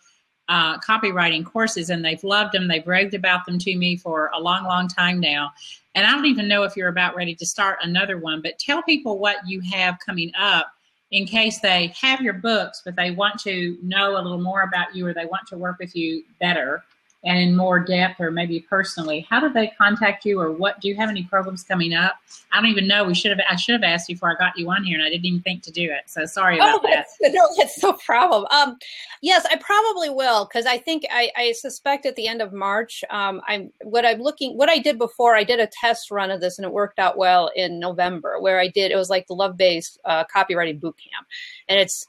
uh, 0.53 0.77
copywriting 0.81 1.47
courses 1.47 1.89
and 1.89 2.05
they've 2.05 2.23
loved 2.23 2.53
them. 2.53 2.69
They've 2.69 2.87
raved 2.87 3.15
about 3.15 3.47
them 3.47 3.59
to 3.61 3.75
me 3.75 3.97
for 3.97 4.31
a 4.35 4.39
long, 4.39 4.65
long 4.65 4.87
time 4.87 5.19
now. 5.19 5.51
And 5.95 6.07
I 6.07 6.13
don't 6.13 6.27
even 6.27 6.47
know 6.47 6.63
if 6.65 6.77
you're 6.77 6.91
about 6.91 7.17
ready 7.17 7.35
to 7.37 7.47
start 7.47 7.79
another 7.81 8.19
one, 8.19 8.43
but 8.43 8.59
tell 8.59 8.83
people 8.83 9.19
what 9.19 9.37
you 9.47 9.63
have 9.73 9.99
coming 10.05 10.31
up 10.39 10.71
in 11.11 11.25
case 11.25 11.61
they 11.61 11.95
have 11.99 12.21
your 12.21 12.35
books, 12.35 12.83
but 12.85 12.97
they 12.97 13.13
want 13.13 13.41
to 13.41 13.79
know 13.83 14.13
a 14.13 14.21
little 14.21 14.43
more 14.43 14.61
about 14.61 14.95
you 14.95 15.07
or 15.07 15.15
they 15.15 15.25
want 15.25 15.49
to 15.49 15.57
work 15.57 15.79
with 15.79 15.97
you 15.97 16.23
better 16.39 16.85
and 17.25 17.39
in 17.39 17.57
more 17.57 17.79
depth 17.79 18.21
or 18.21 18.31
maybe 18.31 18.61
personally, 18.61 19.27
how 19.31 19.41
do 19.41 19.49
they 19.53 19.69
contact 19.79 20.25
you 20.25 20.41
or 20.41 20.51
what 20.51 20.81
do 20.81 20.89
you 20.89 20.97
have 20.97 21.09
any 21.09 21.23
programs 21.23 21.63
coming 21.63 21.95
up? 21.95 22.17
I 22.51 22.61
don't 22.61 22.71
even 22.71 22.89
know. 22.89 23.05
We 23.05 23.15
should 23.15 23.31
have 23.31 23.41
I 23.49 23.57
should 23.57 23.75
have 23.75 23.85
asked 23.85 24.09
you 24.09 24.17
before 24.17 24.33
I 24.33 24.35
got 24.39 24.59
you 24.59 24.69
on 24.71 24.83
here 24.85 24.99
and 24.99 25.07
I 25.07 25.11
didn't 25.11 25.27
even 25.27 25.43
think 25.43 25.63
to 25.65 25.71
do 25.71 25.85
it. 25.85 26.03
So 26.07 26.25
sorry 26.27 26.57
about 26.57 26.81
oh, 26.85 26.89
that. 26.89 27.07
No, 27.33 27.49
that's 27.57 27.83
no 27.83 27.93
problem. 27.95 28.47
Um, 28.51 28.77
yes, 29.23 29.47
I 29.51 29.57
probably 29.57 30.11
will 30.11 30.45
because 30.47 30.67
I 30.67 30.79
think 30.79 31.05
I, 31.11 31.31
I, 31.37 31.53
suspect 31.53 32.07
at 32.07 32.17
the 32.17 32.27
end 32.27 32.43
of 32.43 32.53
March, 32.53 33.05
um, 33.11 33.41
I'm 33.47 33.71
what 33.83 34.05
I'm 34.05 34.21
looking 34.21 34.57
what 34.57 34.69
I 34.69 34.79
did 34.79 34.99
before, 34.99 35.37
I 35.37 35.45
did 35.45 35.61
a 35.61 35.69
test 35.69 36.11
run 36.11 36.31
of 36.31 36.41
this 36.41 36.59
and 36.59 36.67
it 36.67 36.73
worked 36.73 36.99
out 36.99 37.17
well 37.17 37.51
in 37.55 37.79
November 37.79 38.41
where 38.41 38.59
I 38.59 38.69
did 38.69 38.91
it 38.91 38.97
was 38.97 39.11
like 39.11 39.27
the 39.29 39.35
love 39.35 39.57
based 39.57 39.99
uh, 40.05 40.25
copywriting 40.25 40.81
boot 40.81 40.97
camp. 40.97 41.27
And 41.69 41.79
it's 41.79 42.07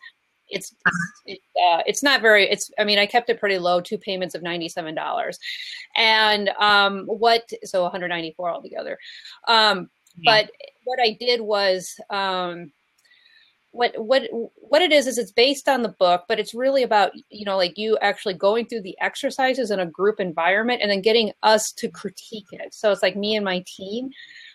it's 0.53 0.75
it's, 1.25 1.41
uh, 1.55 1.81
it's 1.85 2.03
not 2.03 2.21
very 2.21 2.49
it's 2.49 2.71
i 2.79 2.83
mean 2.83 2.99
i 2.99 3.05
kept 3.05 3.29
it 3.29 3.39
pretty 3.39 3.57
low 3.57 3.81
two 3.81 3.97
payments 3.97 4.35
of 4.35 4.41
$97 4.41 5.37
and 5.95 6.49
um 6.59 7.05
what 7.05 7.49
so 7.63 7.81
194 7.83 8.49
altogether. 8.49 8.97
Um 9.47 9.89
but 10.25 10.51
what 10.85 10.99
i 11.01 11.17
did 11.19 11.41
was 11.41 11.95
um 12.09 12.71
what 13.71 13.91
what 13.97 14.29
what 14.55 14.83
it 14.83 14.91
is 14.91 15.07
is 15.07 15.17
it's 15.17 15.31
based 15.31 15.67
on 15.67 15.81
the 15.81 15.89
book 15.89 16.25
but 16.27 16.39
it's 16.39 16.53
really 16.53 16.83
about 16.83 17.11
you 17.29 17.43
know 17.43 17.57
like 17.57 17.75
you 17.75 17.97
actually 18.01 18.35
going 18.35 18.67
through 18.67 18.81
the 18.81 18.95
exercises 19.01 19.71
in 19.71 19.79
a 19.79 19.85
group 19.85 20.19
environment 20.19 20.81
and 20.81 20.91
then 20.91 21.01
getting 21.01 21.31
us 21.41 21.71
to 21.71 21.89
critique 21.89 22.45
it. 22.51 22.73
So 22.73 22.91
it's 22.91 23.01
like 23.01 23.15
me 23.15 23.35
and 23.35 23.43
my 23.43 23.63
team 23.65 24.11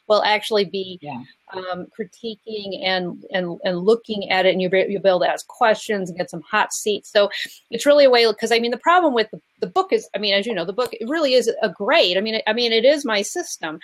will 0.09 0.23
actually 0.23 0.64
be 0.64 0.99
yeah. 1.03 1.23
um, 1.53 1.87
critiquing 1.99 2.85
and, 2.85 3.25
and 3.33 3.59
and 3.64 3.79
looking 3.79 4.31
at 4.31 4.47
it, 4.47 4.53
and 4.53 4.62
you'll 4.62 4.71
be, 4.71 4.87
you'll 4.88 5.03
be 5.03 5.09
able 5.09 5.21
to 5.21 5.31
ask 5.31 5.47
questions 5.47 6.09
and 6.09 6.18
get 6.18 6.31
some 6.31 6.42
hot 6.42 6.73
seats. 6.73 7.12
So 7.12 7.31
it's 7.71 7.87
really 7.87 8.05
a 8.05 8.11
way 8.11 8.27
because 8.27 8.53
I 8.53 8.59
mean 8.59 8.71
the 8.71 8.79
problem 8.79 9.14
with 9.14 9.31
the, 9.31 9.40
the 9.61 9.66
book 9.66 9.92
is 9.92 10.09
I 10.14 10.18
mean 10.18 10.35
as 10.35 10.47
you 10.47 10.55
know 10.55 10.64
the 10.64 10.73
book 10.73 10.92
it 10.92 11.09
really 11.09 11.35
is 11.35 11.51
a 11.62 11.68
great. 11.68 12.16
I 12.16 12.21
mean 12.21 12.40
I 12.47 12.53
mean 12.53 12.73
it 12.73 12.85
is 12.85 13.05
my 13.05 13.23
system, 13.23 13.79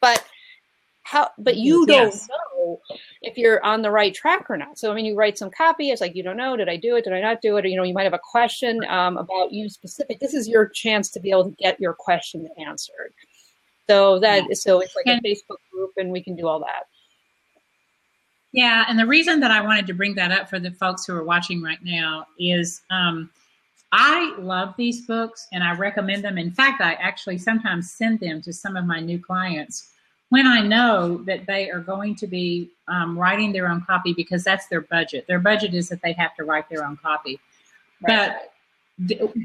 but 0.00 0.24
how 1.06 1.30
but 1.38 1.56
you 1.56 1.86
don't 1.86 2.06
yes. 2.06 2.28
know 2.28 2.80
if 3.22 3.38
you're 3.38 3.64
on 3.64 3.80
the 3.80 3.90
right 3.90 4.12
track 4.12 4.46
or 4.50 4.56
not 4.56 4.76
so 4.76 4.90
i 4.90 4.94
mean 4.94 5.04
you 5.04 5.14
write 5.14 5.38
some 5.38 5.50
copy 5.50 5.90
it's 5.90 6.00
like 6.00 6.16
you 6.16 6.22
don't 6.22 6.36
know 6.36 6.56
did 6.56 6.68
i 6.68 6.76
do 6.76 6.96
it 6.96 7.04
did 7.04 7.12
i 7.12 7.20
not 7.20 7.40
do 7.40 7.56
it 7.56 7.64
or 7.64 7.68
you 7.68 7.76
know 7.76 7.84
you 7.84 7.94
might 7.94 8.02
have 8.02 8.12
a 8.12 8.18
question 8.18 8.80
um, 8.88 9.16
about 9.16 9.52
you 9.52 9.68
specific 9.68 10.18
this 10.18 10.34
is 10.34 10.48
your 10.48 10.66
chance 10.66 11.08
to 11.08 11.20
be 11.20 11.30
able 11.30 11.44
to 11.44 11.56
get 11.62 11.78
your 11.78 11.94
question 11.94 12.48
answered 12.58 13.14
so 13.88 14.18
that 14.20 14.44
yeah. 14.48 14.54
so 14.54 14.80
it's 14.80 14.94
like 14.96 15.06
and, 15.06 15.24
a 15.24 15.28
Facebook 15.28 15.58
group, 15.72 15.92
and 15.96 16.10
we 16.10 16.22
can 16.22 16.36
do 16.36 16.46
all 16.46 16.60
that. 16.60 16.84
Yeah, 18.52 18.84
and 18.88 18.98
the 18.98 19.06
reason 19.06 19.40
that 19.40 19.50
I 19.50 19.60
wanted 19.60 19.86
to 19.88 19.94
bring 19.94 20.14
that 20.14 20.32
up 20.32 20.48
for 20.48 20.58
the 20.58 20.70
folks 20.70 21.04
who 21.04 21.14
are 21.14 21.24
watching 21.24 21.62
right 21.62 21.82
now 21.82 22.26
is 22.38 22.80
um, 22.90 23.30
I 23.92 24.34
love 24.38 24.74
these 24.76 25.06
books 25.06 25.46
and 25.52 25.62
I 25.62 25.74
recommend 25.74 26.24
them. 26.24 26.38
In 26.38 26.50
fact, 26.50 26.80
I 26.80 26.94
actually 26.94 27.38
sometimes 27.38 27.92
send 27.92 28.20
them 28.20 28.42
to 28.42 28.52
some 28.52 28.76
of 28.76 28.84
my 28.84 29.00
new 29.00 29.18
clients 29.18 29.90
when 30.30 30.46
I 30.46 30.60
know 30.60 31.18
that 31.24 31.46
they 31.46 31.70
are 31.70 31.80
going 31.80 32.16
to 32.16 32.26
be 32.26 32.70
um, 32.88 33.18
writing 33.18 33.52
their 33.52 33.68
own 33.68 33.84
copy 33.86 34.12
because 34.12 34.42
that's 34.42 34.66
their 34.66 34.80
budget. 34.80 35.26
Their 35.28 35.38
budget 35.38 35.74
is 35.74 35.88
that 35.88 36.02
they 36.02 36.12
have 36.14 36.34
to 36.36 36.44
write 36.44 36.68
their 36.68 36.84
own 36.84 36.96
copy. 36.96 37.38
Right. 38.06 38.30
But 38.30 38.52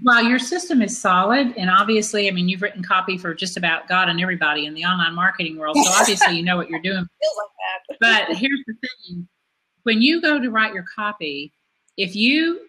while 0.03 0.23
your 0.23 0.39
system 0.39 0.81
is 0.81 0.97
solid, 0.97 1.53
and 1.57 1.69
obviously, 1.69 2.27
I 2.29 2.31
mean, 2.31 2.47
you've 2.47 2.61
written 2.61 2.81
copy 2.81 3.17
for 3.17 3.33
just 3.33 3.57
about 3.57 3.87
God 3.87 4.07
and 4.07 4.21
everybody 4.21 4.65
in 4.65 4.73
the 4.73 4.85
online 4.85 5.13
marketing 5.13 5.57
world, 5.57 5.75
so 5.75 5.91
obviously 5.91 6.37
you 6.37 6.43
know 6.43 6.55
what 6.55 6.69
you're 6.69 6.81
doing. 6.81 7.05
like 7.89 7.97
but 7.99 8.37
here's 8.37 8.63
the 8.65 8.73
thing: 8.73 9.27
when 9.83 10.01
you 10.01 10.21
go 10.21 10.39
to 10.39 10.49
write 10.49 10.73
your 10.73 10.85
copy, 10.95 11.51
if 11.97 12.15
you 12.15 12.61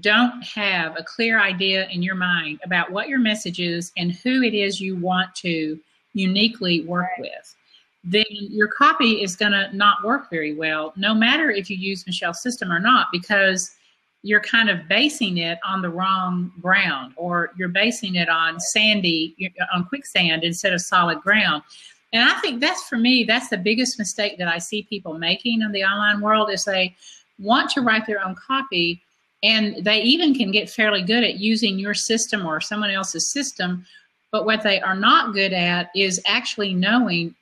don't 0.00 0.42
have 0.42 0.96
a 0.98 1.04
clear 1.04 1.40
idea 1.40 1.88
in 1.88 2.02
your 2.02 2.16
mind 2.16 2.60
about 2.64 2.90
what 2.90 3.08
your 3.08 3.20
message 3.20 3.60
is 3.60 3.92
and 3.96 4.12
who 4.12 4.42
it 4.42 4.52
is 4.52 4.80
you 4.80 4.96
want 4.96 5.32
to 5.36 5.78
uniquely 6.12 6.82
work 6.82 7.08
right. 7.18 7.20
with, 7.20 7.54
then 8.04 8.24
your 8.28 8.68
copy 8.68 9.22
is 9.22 9.36
going 9.36 9.52
to 9.52 9.74
not 9.74 10.04
work 10.04 10.28
very 10.28 10.54
well, 10.54 10.92
no 10.96 11.14
matter 11.14 11.50
if 11.50 11.70
you 11.70 11.76
use 11.76 12.06
Michele's 12.06 12.42
system 12.42 12.70
or 12.70 12.80
not, 12.80 13.08
because 13.12 13.76
you're 14.26 14.40
kind 14.40 14.68
of 14.68 14.88
basing 14.88 15.38
it 15.38 15.58
on 15.64 15.82
the 15.82 15.90
wrong 15.90 16.52
ground 16.60 17.12
or 17.16 17.52
you're 17.56 17.68
basing 17.68 18.16
it 18.16 18.28
on 18.28 18.58
sandy 18.58 19.52
on 19.74 19.84
quicksand 19.84 20.42
instead 20.42 20.72
of 20.72 20.80
solid 20.80 21.20
ground. 21.20 21.62
And 22.12 22.28
i 22.28 22.34
think 22.40 22.60
that's 22.60 22.88
for 22.88 22.96
me 22.96 23.24
that's 23.24 23.48
the 23.48 23.58
biggest 23.58 23.98
mistake 23.98 24.38
that 24.38 24.48
i 24.48 24.58
see 24.58 24.82
people 24.84 25.14
making 25.14 25.60
in 25.60 25.72
the 25.72 25.84
online 25.84 26.20
world 26.20 26.50
is 26.50 26.64
they 26.64 26.94
want 27.38 27.70
to 27.70 27.80
write 27.82 28.06
their 28.06 28.24
own 28.24 28.34
copy 28.34 29.02
and 29.42 29.84
they 29.84 30.00
even 30.02 30.34
can 30.34 30.50
get 30.50 30.70
fairly 30.70 31.02
good 31.02 31.22
at 31.22 31.36
using 31.36 31.78
your 31.78 31.94
system 31.94 32.46
or 32.46 32.60
someone 32.60 32.90
else's 32.90 33.30
system. 33.30 33.84
But 34.32 34.44
what 34.44 34.62
they 34.62 34.80
are 34.80 34.94
not 34.94 35.34
good 35.34 35.52
at 35.52 35.90
is 35.94 36.20
actually 36.26 36.74
knowing 36.74 37.34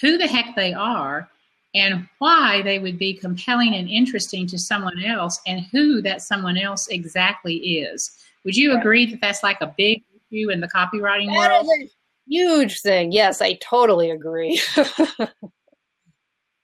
who 0.00 0.16
the 0.18 0.26
heck 0.26 0.54
they 0.56 0.72
are 0.72 1.28
and 1.74 2.06
why 2.18 2.62
they 2.62 2.78
would 2.78 2.98
be 2.98 3.14
compelling 3.14 3.74
and 3.74 3.88
interesting 3.88 4.46
to 4.46 4.58
someone 4.58 5.02
else 5.04 5.40
and 5.46 5.66
who 5.72 6.02
that 6.02 6.22
someone 6.22 6.58
else 6.58 6.88
exactly 6.88 7.56
is. 7.56 8.10
Would 8.44 8.56
you 8.56 8.76
agree 8.76 9.06
that 9.06 9.20
that's 9.20 9.42
like 9.42 9.60
a 9.60 9.74
big 9.76 10.02
issue 10.14 10.50
in 10.50 10.60
the 10.60 10.68
copywriting 10.68 11.28
that 11.28 11.50
world? 11.50 11.66
Is 11.80 11.84
a 11.84 11.90
huge 12.28 12.80
thing. 12.80 13.12
Yes, 13.12 13.40
I 13.40 13.54
totally 13.54 14.10
agree. 14.10 14.60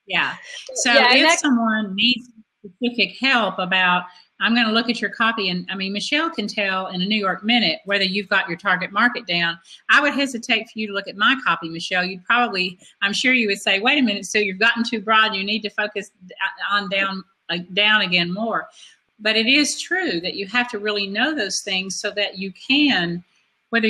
yeah. 0.05 0.35
So 0.75 0.93
yeah, 0.93 1.13
if 1.13 1.39
someone 1.39 1.95
needs 1.95 2.29
specific 2.65 3.17
help 3.19 3.57
about 3.57 4.03
I'm 4.39 4.53
going 4.53 4.67
to 4.67 4.71
look 4.71 4.89
at 4.89 5.01
your 5.01 5.09
copy. 5.09 5.49
And 5.49 5.67
I 5.69 5.75
mean, 5.75 5.93
Michele 5.93 6.29
can 6.29 6.47
tell 6.47 6.87
in 6.87 7.01
a 7.01 7.05
New 7.05 7.17
York 7.17 7.43
minute 7.43 7.79
whether 7.85 8.03
you've 8.03 8.29
got 8.29 8.47
your 8.47 8.57
target 8.57 8.91
market 8.91 9.25
down. 9.27 9.59
I 9.89 10.01
would 10.01 10.13
hesitate 10.13 10.69
for 10.69 10.79
you 10.79 10.87
to 10.87 10.93
look 10.93 11.07
at 11.07 11.17
my 11.17 11.35
copy, 11.45 11.69
Michele. 11.69 12.05
You'd 12.05 12.23
probably, 12.23 12.79
I'm 13.01 13.13
sure 13.13 13.33
you 13.33 13.47
would 13.47 13.61
say, 13.61 13.79
wait 13.79 13.99
a 13.99 14.01
minute, 14.01 14.25
so 14.25 14.39
you've 14.39 14.59
gotten 14.59 14.83
too 14.83 15.01
broad. 15.01 15.35
You 15.35 15.43
need 15.43 15.61
to 15.61 15.69
focus 15.69 16.11
uh, 16.25 16.75
on 16.75 16.89
down, 16.89 17.23
down 17.73 18.01
again 18.01 18.33
more. 18.33 18.69
But 19.19 19.35
it 19.35 19.47
is 19.47 19.81
true 19.81 20.21
that 20.21 20.35
you 20.35 20.47
have 20.47 20.69
to 20.69 20.79
really 20.79 21.07
know 21.07 21.35
those 21.35 21.61
things 21.63 21.99
so 21.99 22.11
that 22.11 22.37
you 22.37 22.53
can, 22.53 23.23
whether 23.69 23.89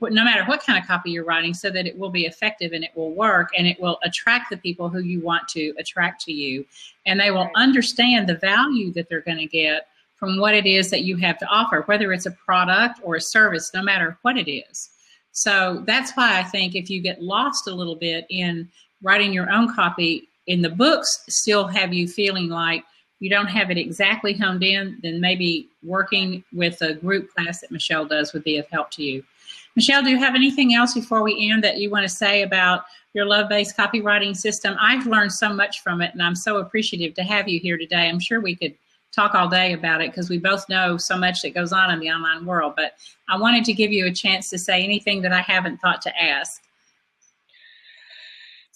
no 0.00 0.24
matter 0.24 0.44
what 0.44 0.64
kind 0.64 0.78
of 0.78 0.86
copy 0.86 1.10
you're 1.10 1.24
writing, 1.24 1.54
so 1.54 1.70
that 1.70 1.86
it 1.86 1.98
will 1.98 2.10
be 2.10 2.26
effective 2.26 2.72
and 2.72 2.82
it 2.82 2.90
will 2.94 3.12
work 3.12 3.50
and 3.56 3.66
it 3.66 3.80
will 3.80 3.98
attract 4.02 4.50
the 4.50 4.56
people 4.56 4.88
who 4.88 5.00
you 5.00 5.20
want 5.20 5.46
to 5.48 5.72
attract 5.78 6.24
to 6.24 6.32
you, 6.32 6.64
and 7.06 7.20
they 7.20 7.30
will 7.30 7.50
understand 7.54 8.28
the 8.28 8.36
value 8.36 8.92
that 8.92 9.08
they're 9.08 9.20
going 9.20 9.38
to 9.38 9.46
get 9.46 9.86
from 10.16 10.38
what 10.38 10.54
it 10.54 10.66
is 10.66 10.90
that 10.90 11.02
you 11.02 11.16
have 11.16 11.38
to 11.38 11.46
offer, 11.46 11.82
whether 11.86 12.12
it's 12.12 12.26
a 12.26 12.30
product 12.32 13.00
or 13.02 13.16
a 13.16 13.20
service, 13.20 13.70
no 13.72 13.82
matter 13.82 14.18
what 14.22 14.36
it 14.36 14.50
is. 14.50 14.90
So 15.32 15.82
that's 15.86 16.12
why 16.12 16.38
I 16.38 16.42
think 16.42 16.74
if 16.74 16.90
you 16.90 17.00
get 17.00 17.22
lost 17.22 17.68
a 17.68 17.74
little 17.74 17.96
bit 17.96 18.26
in 18.28 18.68
writing 19.02 19.32
your 19.32 19.50
own 19.50 19.74
copy, 19.74 20.28
in 20.46 20.60
the 20.60 20.68
books 20.68 21.24
still 21.28 21.66
have 21.68 21.94
you 21.94 22.08
feeling 22.08 22.48
like 22.48 22.84
you 23.20 23.30
don't 23.30 23.46
have 23.46 23.70
it 23.70 23.78
exactly 23.78 24.32
honed 24.32 24.64
in, 24.64 24.98
then 25.02 25.20
maybe 25.20 25.68
working 25.82 26.42
with 26.52 26.80
a 26.82 26.94
group 26.94 27.32
class 27.34 27.60
that 27.60 27.70
Michele 27.70 28.06
does 28.06 28.32
would 28.32 28.44
be 28.44 28.56
of 28.56 28.66
help 28.68 28.90
to 28.92 29.02
you. 29.02 29.22
Michele, 29.76 30.02
do 30.02 30.10
you 30.10 30.18
have 30.18 30.34
anything 30.34 30.74
else 30.74 30.94
before 30.94 31.22
we 31.22 31.50
end 31.50 31.62
that 31.62 31.78
you 31.78 31.90
want 31.90 32.02
to 32.02 32.08
say 32.08 32.42
about 32.42 32.84
your 33.12 33.26
love 33.26 33.48
based 33.48 33.76
copywriting 33.76 34.36
system? 34.36 34.76
I've 34.80 35.06
learned 35.06 35.32
so 35.32 35.52
much 35.52 35.82
from 35.82 36.00
it, 36.00 36.12
and 36.12 36.22
I'm 36.22 36.34
so 36.34 36.56
appreciative 36.56 37.14
to 37.14 37.22
have 37.22 37.48
you 37.48 37.60
here 37.60 37.78
today. 37.78 38.08
I'm 38.08 38.18
sure 38.18 38.40
we 38.40 38.56
could 38.56 38.74
talk 39.12 39.34
all 39.34 39.48
day 39.48 39.72
about 39.72 40.00
it 40.00 40.10
because 40.10 40.30
we 40.30 40.38
both 40.38 40.68
know 40.68 40.96
so 40.96 41.16
much 41.16 41.42
that 41.42 41.54
goes 41.54 41.72
on 41.72 41.90
in 41.90 42.00
the 42.00 42.10
online 42.10 42.46
world. 42.46 42.74
But 42.76 42.94
I 43.28 43.36
wanted 43.36 43.64
to 43.66 43.72
give 43.72 43.92
you 43.92 44.06
a 44.06 44.12
chance 44.12 44.48
to 44.50 44.58
say 44.58 44.82
anything 44.82 45.22
that 45.22 45.32
I 45.32 45.40
haven't 45.40 45.78
thought 45.78 46.00
to 46.02 46.22
ask. 46.22 46.62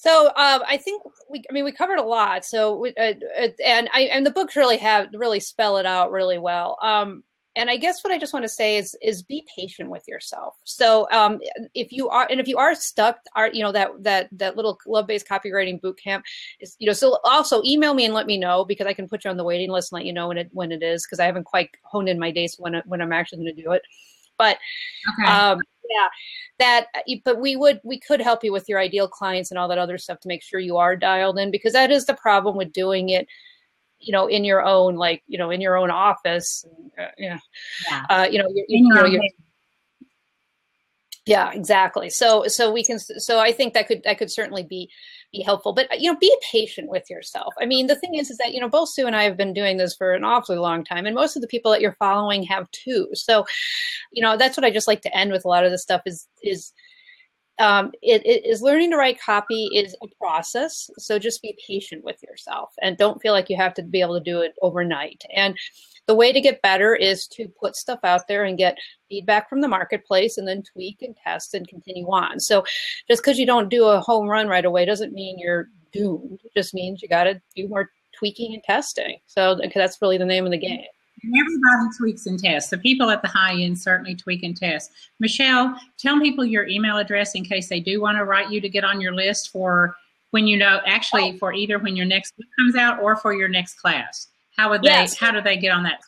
So 0.05 0.27
um, 0.27 0.63
I 0.69 0.77
think 0.77 1.03
we, 1.31 1.43
I 1.49 1.53
mean, 1.55 1.65
we 1.65 1.73
covered 1.73 1.99
a 1.99 2.03
lot. 2.03 2.45
So 2.45 2.77
we, 2.77 2.95
uh, 2.95 3.15
uh, 3.41 3.49
and 3.65 3.89
I 3.95 4.03
and 4.03 4.27
the 4.27 4.31
books 4.31 4.55
really 4.55 4.77
have 4.77 5.09
really 5.15 5.41
spell 5.41 5.79
it 5.79 5.87
out 5.87 6.13
really 6.13 6.37
well. 6.37 6.77
Um, 6.83 7.25
and 7.57 7.71
I 7.71 7.79
guess 7.79 8.05
what 8.05 8.13
I 8.13 8.19
just 8.19 8.35
want 8.35 8.45
to 8.45 8.49
say 8.51 8.77
is 8.77 8.95
is 9.01 9.23
be 9.23 9.47
patient 9.57 9.89
with 9.89 10.07
yourself. 10.07 10.57
So 10.65 11.09
um, 11.11 11.41
if 11.73 11.91
you 11.91 12.11
are 12.11 12.29
and 12.31 12.39
if 12.39 12.49
you 12.49 12.59
are 12.59 12.75
stuck, 12.75 13.17
are 13.35 13.51
you 13.51 13.63
know 13.63 13.73
that 13.73 13.93
that 14.01 14.29
that 14.33 14.57
little 14.57 14.79
love 14.87 15.07
based 15.07 15.27
copywriting 15.27 15.81
boot 15.81 15.99
camp 15.99 16.27
is 16.61 16.77
you 16.79 16.87
know 16.87 16.93
so 16.93 17.19
also 17.25 17.63
email 17.65 17.95
me 17.95 18.05
and 18.05 18.13
let 18.13 18.27
me 18.27 18.37
know 18.37 18.63
because 18.67 18.87
I 18.87 18.93
can 18.93 19.09
put 19.09 19.25
you 19.25 19.31
on 19.31 19.39
the 19.39 19.45
waiting 19.45 19.71
list 19.71 19.91
and 19.91 19.97
let 20.01 20.07
you 20.07 20.13
know 20.13 20.29
when 20.29 20.37
it 20.37 20.51
when 20.53 20.71
it 20.71 20.83
is 20.83 21.07
because 21.07 21.19
I 21.19 21.25
haven't 21.25 21.45
quite 21.45 21.71
honed 21.83 22.11
in 22.11 22.19
my 22.19 22.31
days 22.31 22.57
when 22.59 22.83
when 22.85 23.01
I'm 23.01 23.13
actually 23.13 23.39
going 23.39 23.57
to 23.57 23.63
do 23.63 23.73
it. 23.73 23.83
But 24.37 24.59
okay. 25.19 25.31
um, 25.31 25.61
yeah, 25.91 26.09
that. 26.59 26.87
But 27.25 27.41
we 27.41 27.57
would 27.57 27.81
we 27.85 27.99
could 27.99 28.21
help 28.21 28.45
you 28.45 28.53
with 28.53 28.69
your 28.69 28.79
ideal 28.79 29.09
clients 29.09 29.51
and 29.51 29.59
all 29.59 29.69
that 29.69 29.79
other 29.79 29.99
stuff 29.99 30.21
to 30.21 30.29
make 30.29 30.43
sure 30.43 30.61
you 30.61 30.77
are 30.77 30.97
dialed 30.97 31.39
in 31.39 31.51
because 31.51 31.73
that 31.73 31.91
is 31.91 32.07
the 32.07 32.15
problem 32.15 32.57
with 32.57 32.73
doing 32.73 33.11
it 33.11 33.27
you 34.05 34.13
know 34.13 34.27
in 34.27 34.45
your 34.45 34.63
own 34.63 34.97
like 34.97 35.23
you 35.27 35.39
know 35.39 35.51
in 35.51 35.61
your 35.61 35.77
own 35.77 35.91
office 35.91 36.65
uh, 36.99 37.07
yeah, 37.19 37.39
yeah. 37.91 38.05
Uh, 38.11 38.29
you 38.31 38.39
know 38.39 38.49
you, 38.49 38.65
you, 38.69 38.87
you 38.87 38.95
know 38.95 39.05
you're, 39.05 39.23
yeah 41.27 41.53
exactly 41.53 42.11
so 42.11 42.47
so 42.47 42.73
we 42.73 42.85
can 42.85 42.99
so 42.99 43.39
i 43.41 43.51
think 43.51 43.75
that 43.75 43.89
could 43.89 44.03
that 44.05 44.19
could 44.19 44.31
certainly 44.31 44.63
be 44.63 44.91
be 45.35 45.43
helpful 45.43 45.73
but 45.73 46.01
you 46.01 46.11
know 46.11 46.19
be 46.19 46.35
patient 46.51 46.89
with 46.89 47.09
yourself 47.11 47.53
i 47.61 47.67
mean 47.67 47.87
the 47.87 47.97
thing 47.97 48.15
is 48.15 48.31
is 48.31 48.39
that 48.39 48.55
you 48.55 48.61
know 48.61 48.69
both 48.69 48.89
sue 48.89 49.07
and 49.07 49.17
i 49.17 49.25
have 49.25 49.37
been 49.37 49.53
doing 49.53 49.77
this 49.77 49.95
for 49.95 50.15
an 50.15 50.25
awfully 50.25 50.57
long 50.57 50.85
time 50.85 51.07
and 51.07 51.15
most 51.15 51.37
of 51.37 51.43
the 51.43 51.49
people 51.49 51.71
that 51.71 51.81
you're 51.81 51.97
following 51.99 52.43
have 52.43 52.71
too 52.71 53.09
so 53.13 53.45
you 54.13 54.23
know 54.23 54.37
that's 54.37 54.57
what 54.57 54.65
i 54.65 54.71
just 54.71 54.89
like 54.89 55.03
to 55.03 55.17
end 55.17 55.33
with 55.33 55.45
a 55.45 55.49
lot 55.49 55.65
of 55.65 55.71
this 55.71 55.83
stuff 55.83 56.03
is 56.07 56.29
is 56.43 56.73
um, 57.59 57.93
it, 58.03 58.27
it 58.27 58.45
is 58.45 58.63
learning 58.63 58.91
to 58.91 58.97
write 58.97 59.21
copy 59.21 59.69
is 59.75 59.95
a 60.03 60.09
process. 60.21 60.91
So 60.99 61.19
just 61.19 61.41
be 61.41 61.57
patient 61.67 62.03
with 62.05 62.21
yourself 62.23 62.75
and 62.83 62.97
don't 62.97 63.23
feel 63.23 63.33
like 63.33 63.49
you 63.49 63.57
have 63.57 63.75
to 63.75 63.83
be 63.83 64.01
able 64.01 64.19
to 64.19 64.25
do 64.25 64.41
it 64.41 64.55
overnight. 64.61 65.23
And 65.35 65.57
the 66.07 66.15
way 66.15 66.33
to 66.33 66.41
get 66.41 66.63
better 66.63 66.95
is 66.95 67.27
to 67.29 67.49
put 67.61 67.77
stuff 67.77 68.01
out 68.05 68.29
there 68.29 68.45
and 68.45 68.59
get 68.59 68.79
feedback 69.09 69.49
from 69.49 69.61
the 69.61 69.69
marketplace 69.69 70.39
and 70.39 70.47
then 70.47 70.63
tweak 70.63 71.03
and 71.03 71.17
test 71.17 71.55
and 71.55 71.67
continue 71.69 72.07
on. 72.07 72.41
So 72.41 72.65
just 73.09 73.23
because 73.23 73.39
you 73.39 73.47
don't 73.47 73.71
do 73.71 73.87
a 73.87 74.01
home 74.01 74.29
run 74.29 74.49
right 74.49 74.65
away 74.65 74.85
doesn't 74.85 75.13
mean 75.13 75.39
you're 75.39 75.69
doomed. 75.93 76.41
It 76.45 76.53
just 76.57 76.75
means 76.75 77.01
you 77.01 77.09
got 77.09 77.25
to 77.25 77.41
do 77.57 77.69
more 77.69 77.91
tweaking 78.19 78.55
and 78.55 78.63
testing. 78.63 79.19
So 79.27 79.59
that's 79.75 80.01
really 80.03 80.19
the 80.19 80.25
name 80.25 80.45
of 80.45 80.51
the 80.51 80.59
game. 80.59 80.85
Everybody 81.27 81.97
tweaks 81.97 82.27
and 82.27 82.39
tests. 82.39 82.69
The 82.69 82.79
people 82.79 83.09
at 83.09 83.23
the 83.23 83.29
high 83.29 83.59
end 83.59 83.79
certainly 83.79 84.15
tweak 84.15 84.43
and 84.43 84.55
test. 84.55 84.91
Michele, 85.21 85.75
tell 85.97 86.21
people 86.21 86.45
your 86.45 86.67
email 86.67 86.99
address 86.99 87.35
in 87.35 87.45
case 87.45 87.69
they 87.69 87.81
do 87.81 88.01
want 88.03 88.19
to 88.19 88.25
write 88.25 88.51
you 88.51 88.61
to 88.61 88.69
get 88.69 88.85
on 88.85 89.01
your 89.01 89.15
list 89.15 89.51
for 89.51 89.97
when 90.33 90.47
you 90.47 90.57
know, 90.59 90.81
actually 90.85 91.33
oh. 91.35 91.39
for 91.39 91.55
either 91.55 91.79
when 91.79 91.97
your 91.97 92.05
next 92.05 92.37
book 92.37 92.47
comes 92.59 92.77
out 92.77 93.01
or 93.01 93.17
for 93.17 93.33
your 93.33 93.49
next 93.49 93.75
class. 93.75 94.29
How 94.57 94.71
would 94.71 94.83
they, 94.83 94.89
yes. 94.89 95.17
how 95.17 95.31
do 95.31 95.41
they 95.41 95.57
get 95.57 95.73
on 95.73 95.85
that? 95.85 96.01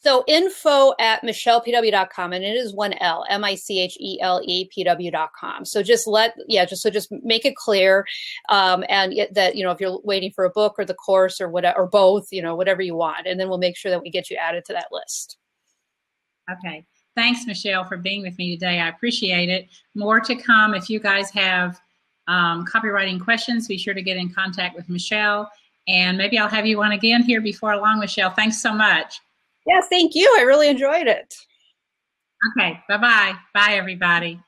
So 0.00 0.22
info 0.28 0.94
at 1.00 1.22
michelepw.com 1.22 2.32
and 2.32 2.44
it 2.44 2.56
is 2.56 2.72
one 2.72 2.92
L, 2.94 3.26
M-I-C-H-E-L-E-P-W.com. 3.28 5.64
So 5.64 5.82
just 5.82 6.06
let, 6.06 6.36
yeah, 6.46 6.64
just, 6.64 6.82
so 6.82 6.90
just 6.90 7.10
make 7.10 7.44
it 7.44 7.56
clear. 7.56 8.06
Um, 8.48 8.84
and 8.88 9.12
that, 9.32 9.56
you 9.56 9.64
know, 9.64 9.72
if 9.72 9.80
you're 9.80 9.98
waiting 10.04 10.30
for 10.30 10.44
a 10.44 10.50
book 10.50 10.76
or 10.78 10.84
the 10.84 10.94
course 10.94 11.40
or 11.40 11.48
whatever, 11.48 11.80
or 11.80 11.88
both, 11.88 12.28
you 12.30 12.42
know, 12.42 12.54
whatever 12.54 12.80
you 12.80 12.94
want. 12.94 13.26
And 13.26 13.40
then 13.40 13.48
we'll 13.48 13.58
make 13.58 13.76
sure 13.76 13.90
that 13.90 14.00
we 14.00 14.10
get 14.10 14.30
you 14.30 14.36
added 14.36 14.64
to 14.66 14.72
that 14.74 14.86
list. 14.92 15.36
Okay. 16.50 16.86
Thanks, 17.16 17.46
Michele, 17.46 17.84
for 17.84 17.96
being 17.96 18.22
with 18.22 18.38
me 18.38 18.56
today. 18.56 18.78
I 18.78 18.88
appreciate 18.88 19.48
it. 19.48 19.66
More 19.96 20.20
to 20.20 20.36
come. 20.36 20.74
If 20.74 20.88
you 20.88 21.00
guys 21.00 21.30
have 21.30 21.80
um, 22.28 22.64
copywriting 22.66 23.20
questions, 23.20 23.66
be 23.66 23.76
sure 23.76 23.94
to 23.94 24.02
get 24.02 24.16
in 24.16 24.32
contact 24.32 24.76
with 24.76 24.88
Michele. 24.88 25.50
And 25.88 26.18
maybe 26.18 26.38
I'll 26.38 26.48
have 26.48 26.66
you 26.66 26.82
on 26.82 26.92
again 26.92 27.22
here 27.22 27.40
before 27.40 27.76
long, 27.76 27.98
Michele. 27.98 28.30
Thanks 28.30 28.60
so 28.60 28.72
much. 28.72 29.20
Yeah, 29.66 29.80
thank 29.88 30.14
you. 30.14 30.34
I 30.38 30.42
really 30.42 30.68
enjoyed 30.68 31.06
it. 31.06 31.34
Okay, 32.56 32.78
bye 32.88 32.98
bye. 32.98 33.34
Bye, 33.54 33.74
everybody. 33.74 34.40